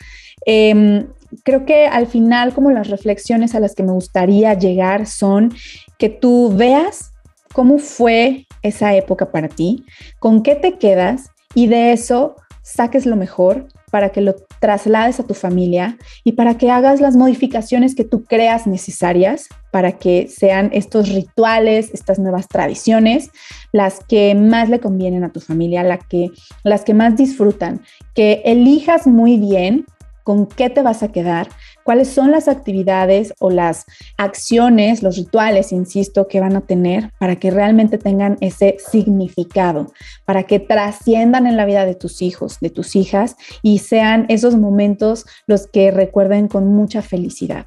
em, 0.45 1.07
creo 1.45 1.65
que 1.67 1.87
al 1.87 2.09
final 2.09 2.53
como 2.53 2.73
las 2.73 2.89
reflexiones 2.89 3.55
a 3.55 3.61
las 3.61 3.77
que 3.77 3.85
me 3.85 3.93
gustaría 3.93 4.55
llegar 4.55 5.07
son 5.07 5.55
que 5.97 6.09
tú 6.09 6.53
veas 6.53 7.13
cómo 7.53 7.79
fue 7.79 8.49
esa 8.63 8.93
época 8.97 9.31
para 9.31 9.47
ti, 9.47 9.85
con 10.19 10.43
qué 10.43 10.57
te 10.57 10.79
quedas 10.79 11.31
y 11.55 11.69
de 11.69 11.93
eso 11.93 12.35
saques 12.63 13.07
lo 13.07 13.15
mejor 13.15 13.69
para 13.89 14.11
que 14.11 14.21
lo 14.21 14.35
traslades 14.61 15.21
a 15.21 15.25
tu 15.25 15.35
familia 15.35 15.99
y 16.25 16.33
para 16.33 16.57
que 16.59 16.71
hagas 16.71 17.01
las 17.01 17.17
modificaciones 17.17 17.95
que 17.95 18.05
tú 18.05 18.25
creas 18.25 18.67
necesarias 18.67 19.49
para 19.71 19.93
que 19.93 20.29
sean 20.29 20.71
estos 20.73 21.09
rituales, 21.11 21.91
estas 21.93 22.19
nuevas 22.19 22.49
tradiciones, 22.49 23.31
las 23.73 24.01
que 24.01 24.35
más 24.35 24.69
le 24.69 24.81
convienen 24.81 25.25
a 25.25 25.33
tu 25.33 25.41
familia, 25.41 25.83
la 25.83 25.99
que, 25.99 26.31
las 26.65 26.85
que 26.85 26.95
más 26.95 27.17
disfrutan, 27.17 27.83
que 28.15 28.43
elijas 28.45 29.07
muy 29.07 29.37
bien 29.37 29.85
con 30.25 30.47
qué 30.47 30.69
te 30.69 30.83
vas 30.83 31.03
a 31.03 31.13
quedar, 31.13 31.49
cuáles 31.89 32.09
son 32.09 32.31
las 32.31 32.49
actividades 32.49 33.33
o 33.39 33.49
las 33.49 33.87
acciones, 34.19 35.03
los 35.03 35.17
rituales, 35.17 35.73
insisto, 35.73 36.29
que 36.29 36.39
van 36.39 36.55
a 36.55 36.61
tener 36.61 37.15
para 37.19 37.37
que 37.37 37.51
realmente 37.51 37.97
tengan 37.97 38.37
ese 38.43 38.77
significado, 38.91 39.91
para 40.27 40.43
que 40.43 40.61
trasciendan 40.61 41.47
en 41.47 41.57
la 41.57 41.65
vida 41.65 41.87
de 41.87 41.95
tus 41.95 42.21
hijos, 42.21 42.61
de 42.61 42.69
tus 42.69 42.95
hijas 42.95 43.37
y 43.63 43.79
sean 43.79 44.27
esos 44.29 44.55
momentos 44.57 45.25
los 45.47 45.67
que 45.67 45.91
recuerden 45.91 46.49
con 46.49 46.67
mucha 46.67 47.01
felicidad. 47.01 47.65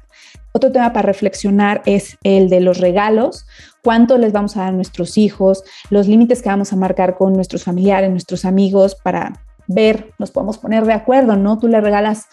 Otro 0.52 0.70
tema 0.70 0.92
para 0.92 1.06
reflexionar 1.06 1.82
es 1.84 2.16
el 2.22 2.48
de 2.48 2.60
los 2.60 2.78
regalos, 2.78 3.44
cuánto 3.82 4.18
les 4.18 4.32
vamos 4.32 4.56
a 4.56 4.60
dar 4.60 4.68
a 4.68 4.76
nuestros 4.76 5.18
hijos, 5.18 5.64
los 5.90 6.06
límites 6.06 6.42
que 6.42 6.48
vamos 6.48 6.72
a 6.72 6.76
marcar 6.76 7.16
con 7.16 7.32
nuestros 7.32 7.64
familiares, 7.64 8.08
nuestros 8.08 8.44
amigos 8.44 8.94
para 8.94 9.32
ver, 9.66 10.12
nos 10.20 10.30
podemos 10.30 10.58
poner 10.58 10.84
de 10.84 10.92
acuerdo, 10.92 11.34
¿no? 11.36 11.58
Tú 11.58 11.66
le 11.66 11.80
regalas 11.80 12.28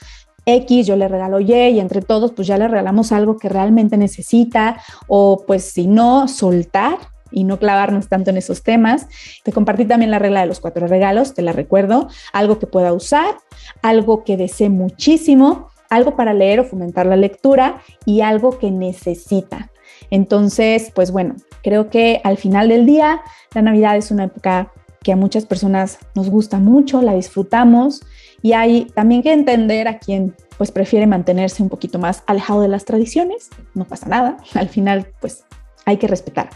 X, 0.55 0.87
yo 0.87 0.95
le 0.95 1.07
regalo 1.07 1.39
Y 1.39 1.53
y 1.53 1.79
entre 1.79 2.01
todos 2.01 2.31
pues 2.31 2.47
ya 2.47 2.57
le 2.57 2.67
regalamos 2.67 3.11
algo 3.11 3.37
que 3.37 3.49
realmente 3.49 3.97
necesita 3.97 4.81
o 5.07 5.43
pues 5.45 5.63
si 5.63 5.87
no, 5.87 6.27
soltar 6.27 6.97
y 7.31 7.43
no 7.43 7.59
clavarnos 7.59 8.07
tanto 8.07 8.29
en 8.29 8.37
esos 8.37 8.63
temas. 8.63 9.07
Te 9.43 9.51
compartí 9.51 9.85
también 9.85 10.11
la 10.11 10.19
regla 10.19 10.41
de 10.41 10.47
los 10.47 10.59
cuatro 10.59 10.87
regalos, 10.87 11.33
te 11.33 11.41
la 11.41 11.53
recuerdo, 11.53 12.07
algo 12.33 12.59
que 12.59 12.67
pueda 12.67 12.93
usar, 12.93 13.35
algo 13.81 14.23
que 14.23 14.37
desee 14.37 14.69
muchísimo, 14.69 15.69
algo 15.89 16.15
para 16.15 16.33
leer 16.33 16.59
o 16.59 16.63
fomentar 16.63 17.05
la 17.05 17.15
lectura 17.15 17.81
y 18.05 18.21
algo 18.21 18.57
que 18.57 18.71
necesita. 18.71 19.71
Entonces, 20.11 20.91
pues 20.93 21.11
bueno, 21.11 21.35
creo 21.63 21.89
que 21.89 22.21
al 22.23 22.37
final 22.37 22.69
del 22.69 22.85
día 22.85 23.21
la 23.53 23.61
Navidad 23.61 23.97
es 23.97 24.11
una 24.11 24.25
época 24.25 24.71
que 25.01 25.11
a 25.11 25.15
muchas 25.15 25.45
personas 25.45 25.99
nos 26.15 26.29
gusta 26.29 26.59
mucho, 26.59 27.01
la 27.01 27.13
disfrutamos 27.13 28.01
y 28.41 28.53
hay 28.53 28.85
también 28.95 29.21
que 29.21 29.33
entender 29.33 29.87
a 29.87 29.99
quien 29.99 30.35
pues 30.57 30.71
prefiere 30.71 31.07
mantenerse 31.07 31.63
un 31.63 31.69
poquito 31.69 31.99
más 31.99 32.23
alejado 32.27 32.61
de 32.61 32.67
las 32.67 32.85
tradiciones, 32.85 33.49
no 33.73 33.85
pasa 33.85 34.07
nada, 34.07 34.37
al 34.53 34.69
final 34.69 35.07
pues 35.21 35.45
hay 35.85 35.97
que 35.97 36.07
respetar. 36.07 36.49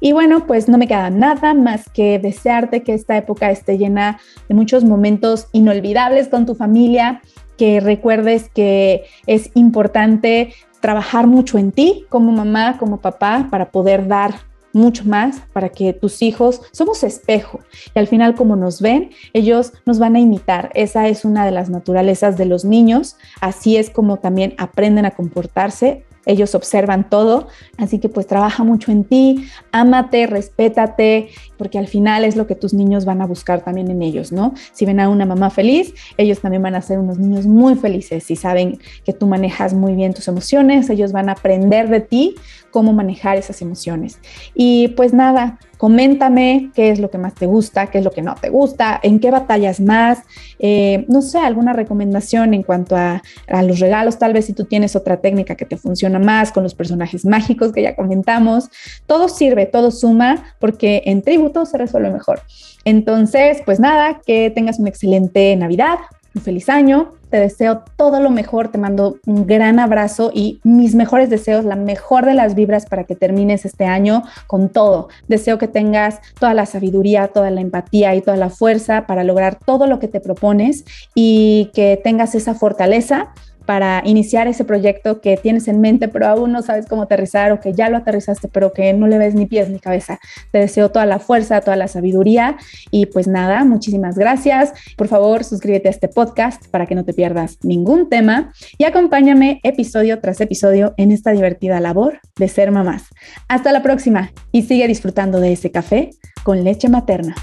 Y 0.00 0.12
bueno, 0.12 0.46
pues 0.46 0.68
no 0.68 0.76
me 0.76 0.88
queda 0.88 1.10
nada 1.10 1.54
más 1.54 1.88
que 1.88 2.18
desearte 2.18 2.82
que 2.82 2.94
esta 2.94 3.16
época 3.16 3.50
esté 3.50 3.78
llena 3.78 4.18
de 4.48 4.54
muchos 4.54 4.84
momentos 4.84 5.48
inolvidables 5.52 6.28
con 6.28 6.46
tu 6.46 6.54
familia, 6.54 7.22
que 7.56 7.80
recuerdes 7.80 8.50
que 8.52 9.04
es 9.26 9.50
importante 9.54 10.52
trabajar 10.80 11.26
mucho 11.26 11.56
en 11.56 11.72
ti 11.72 12.04
como 12.08 12.32
mamá, 12.32 12.76
como 12.78 13.00
papá, 13.00 13.48
para 13.50 13.70
poder 13.70 14.08
dar 14.08 14.34
mucho 14.74 15.04
más 15.04 15.40
para 15.52 15.68
que 15.68 15.92
tus 15.92 16.22
hijos 16.22 16.60
somos 16.72 17.02
espejo 17.02 17.60
y 17.94 17.98
al 17.98 18.06
final 18.06 18.34
como 18.34 18.56
nos 18.56 18.80
ven, 18.80 19.10
ellos 19.32 19.72
nos 19.86 19.98
van 19.98 20.16
a 20.16 20.20
imitar. 20.20 20.70
Esa 20.74 21.08
es 21.08 21.24
una 21.24 21.44
de 21.44 21.52
las 21.52 21.70
naturalezas 21.70 22.36
de 22.36 22.46
los 22.46 22.64
niños, 22.64 23.16
así 23.40 23.76
es 23.76 23.90
como 23.90 24.18
también 24.18 24.54
aprenden 24.58 25.06
a 25.06 25.12
comportarse 25.12 26.04
ellos 26.26 26.54
observan 26.54 27.08
todo, 27.08 27.48
así 27.76 27.98
que 27.98 28.08
pues 28.08 28.26
trabaja 28.26 28.64
mucho 28.64 28.90
en 28.90 29.04
ti, 29.04 29.46
ámate, 29.72 30.26
respétate, 30.26 31.28
porque 31.58 31.78
al 31.78 31.86
final 31.86 32.24
es 32.24 32.36
lo 32.36 32.46
que 32.46 32.54
tus 32.54 32.72
niños 32.72 33.04
van 33.04 33.20
a 33.20 33.26
buscar 33.26 33.62
también 33.62 33.90
en 33.90 34.02
ellos, 34.02 34.32
¿no? 34.32 34.54
Si 34.72 34.86
ven 34.86 35.00
a 35.00 35.08
una 35.08 35.26
mamá 35.26 35.50
feliz, 35.50 35.94
ellos 36.16 36.40
también 36.40 36.62
van 36.62 36.74
a 36.74 36.82
ser 36.82 36.98
unos 36.98 37.18
niños 37.18 37.46
muy 37.46 37.74
felices. 37.74 38.24
Si 38.24 38.36
saben 38.36 38.78
que 39.04 39.12
tú 39.12 39.26
manejas 39.26 39.74
muy 39.74 39.94
bien 39.94 40.14
tus 40.14 40.28
emociones, 40.28 40.88
ellos 40.90 41.12
van 41.12 41.28
a 41.28 41.32
aprender 41.32 41.88
de 41.88 42.00
ti 42.00 42.36
cómo 42.74 42.92
manejar 42.92 43.36
esas 43.36 43.62
emociones. 43.62 44.18
Y 44.52 44.88
pues 44.96 45.14
nada, 45.14 45.60
coméntame 45.78 46.72
qué 46.74 46.90
es 46.90 46.98
lo 46.98 47.08
que 47.08 47.18
más 47.18 47.32
te 47.32 47.46
gusta, 47.46 47.86
qué 47.86 47.98
es 47.98 48.04
lo 48.04 48.10
que 48.10 48.20
no 48.20 48.34
te 48.34 48.48
gusta, 48.48 48.98
en 49.00 49.20
qué 49.20 49.30
batallas 49.30 49.78
más, 49.78 50.18
eh, 50.58 51.04
no 51.06 51.22
sé, 51.22 51.38
alguna 51.38 51.72
recomendación 51.72 52.52
en 52.52 52.64
cuanto 52.64 52.96
a, 52.96 53.22
a, 53.46 53.62
los 53.62 53.78
regalos, 53.78 54.18
tal 54.18 54.32
vez 54.32 54.46
si 54.46 54.54
tú 54.54 54.64
tienes 54.64 54.96
otra 54.96 55.18
técnica 55.18 55.54
que 55.54 55.66
te 55.66 55.76
funciona 55.76 56.18
más 56.18 56.50
con 56.50 56.64
los 56.64 56.74
personajes 56.74 57.24
mágicos 57.24 57.70
que 57.70 57.82
ya 57.82 57.94
comentamos, 57.94 58.68
todo 59.06 59.28
sirve, 59.28 59.66
todo 59.66 59.92
suma, 59.92 60.56
porque 60.58 61.02
en 61.06 61.22
tribu 61.22 61.50
todo 61.50 61.66
se 61.66 61.78
resuelve 61.78 62.10
mejor. 62.10 62.40
Entonces, 62.84 63.62
pues 63.64 63.78
nada, 63.78 64.20
que 64.26 64.50
tengas 64.50 64.80
una 64.80 64.88
excelente 64.88 65.54
Navidad, 65.54 65.98
un 66.34 66.42
feliz 66.42 66.68
año. 66.68 67.10
Te 67.30 67.40
deseo 67.40 67.82
todo 67.96 68.20
lo 68.20 68.30
mejor, 68.30 68.68
te 68.68 68.78
mando 68.78 69.18
un 69.26 69.46
gran 69.46 69.80
abrazo 69.80 70.30
y 70.32 70.60
mis 70.62 70.94
mejores 70.94 71.30
deseos, 71.30 71.64
la 71.64 71.74
mejor 71.74 72.26
de 72.26 72.34
las 72.34 72.54
vibras 72.54 72.86
para 72.86 73.04
que 73.04 73.16
termines 73.16 73.64
este 73.64 73.86
año 73.86 74.22
con 74.46 74.68
todo. 74.68 75.08
Deseo 75.26 75.58
que 75.58 75.66
tengas 75.66 76.20
toda 76.38 76.54
la 76.54 76.66
sabiduría, 76.66 77.28
toda 77.28 77.50
la 77.50 77.60
empatía 77.60 78.14
y 78.14 78.20
toda 78.20 78.36
la 78.36 78.50
fuerza 78.50 79.06
para 79.06 79.24
lograr 79.24 79.58
todo 79.58 79.86
lo 79.86 79.98
que 79.98 80.08
te 80.08 80.20
propones 80.20 80.84
y 81.14 81.70
que 81.74 82.00
tengas 82.02 82.34
esa 82.34 82.54
fortaleza 82.54 83.32
para 83.66 84.02
iniciar 84.04 84.46
ese 84.46 84.64
proyecto 84.64 85.20
que 85.20 85.36
tienes 85.36 85.68
en 85.68 85.80
mente, 85.80 86.08
pero 86.08 86.26
aún 86.26 86.52
no 86.52 86.62
sabes 86.62 86.86
cómo 86.86 87.02
aterrizar 87.02 87.52
o 87.52 87.60
que 87.60 87.72
ya 87.72 87.88
lo 87.88 87.98
aterrizaste, 87.98 88.48
pero 88.48 88.72
que 88.72 88.92
no 88.92 89.06
le 89.06 89.18
ves 89.18 89.34
ni 89.34 89.46
pies 89.46 89.68
ni 89.68 89.78
cabeza. 89.78 90.18
Te 90.50 90.58
deseo 90.58 90.90
toda 90.90 91.06
la 91.06 91.18
fuerza, 91.18 91.60
toda 91.60 91.76
la 91.76 91.88
sabiduría 91.88 92.56
y 92.90 93.06
pues 93.06 93.26
nada, 93.26 93.64
muchísimas 93.64 94.16
gracias. 94.16 94.72
Por 94.96 95.08
favor, 95.08 95.44
suscríbete 95.44 95.88
a 95.88 95.90
este 95.90 96.08
podcast 96.08 96.66
para 96.68 96.86
que 96.86 96.94
no 96.94 97.04
te 97.04 97.14
pierdas 97.14 97.58
ningún 97.62 98.08
tema 98.08 98.52
y 98.78 98.84
acompáñame 98.84 99.60
episodio 99.62 100.20
tras 100.20 100.40
episodio 100.40 100.94
en 100.96 101.12
esta 101.12 101.32
divertida 101.32 101.80
labor 101.80 102.20
de 102.36 102.48
ser 102.48 102.70
mamás. 102.70 103.04
Hasta 103.48 103.72
la 103.72 103.82
próxima 103.82 104.32
y 104.52 104.62
sigue 104.62 104.88
disfrutando 104.88 105.40
de 105.40 105.52
ese 105.52 105.70
café 105.70 106.10
con 106.42 106.64
leche 106.64 106.88
materna. 106.88 107.34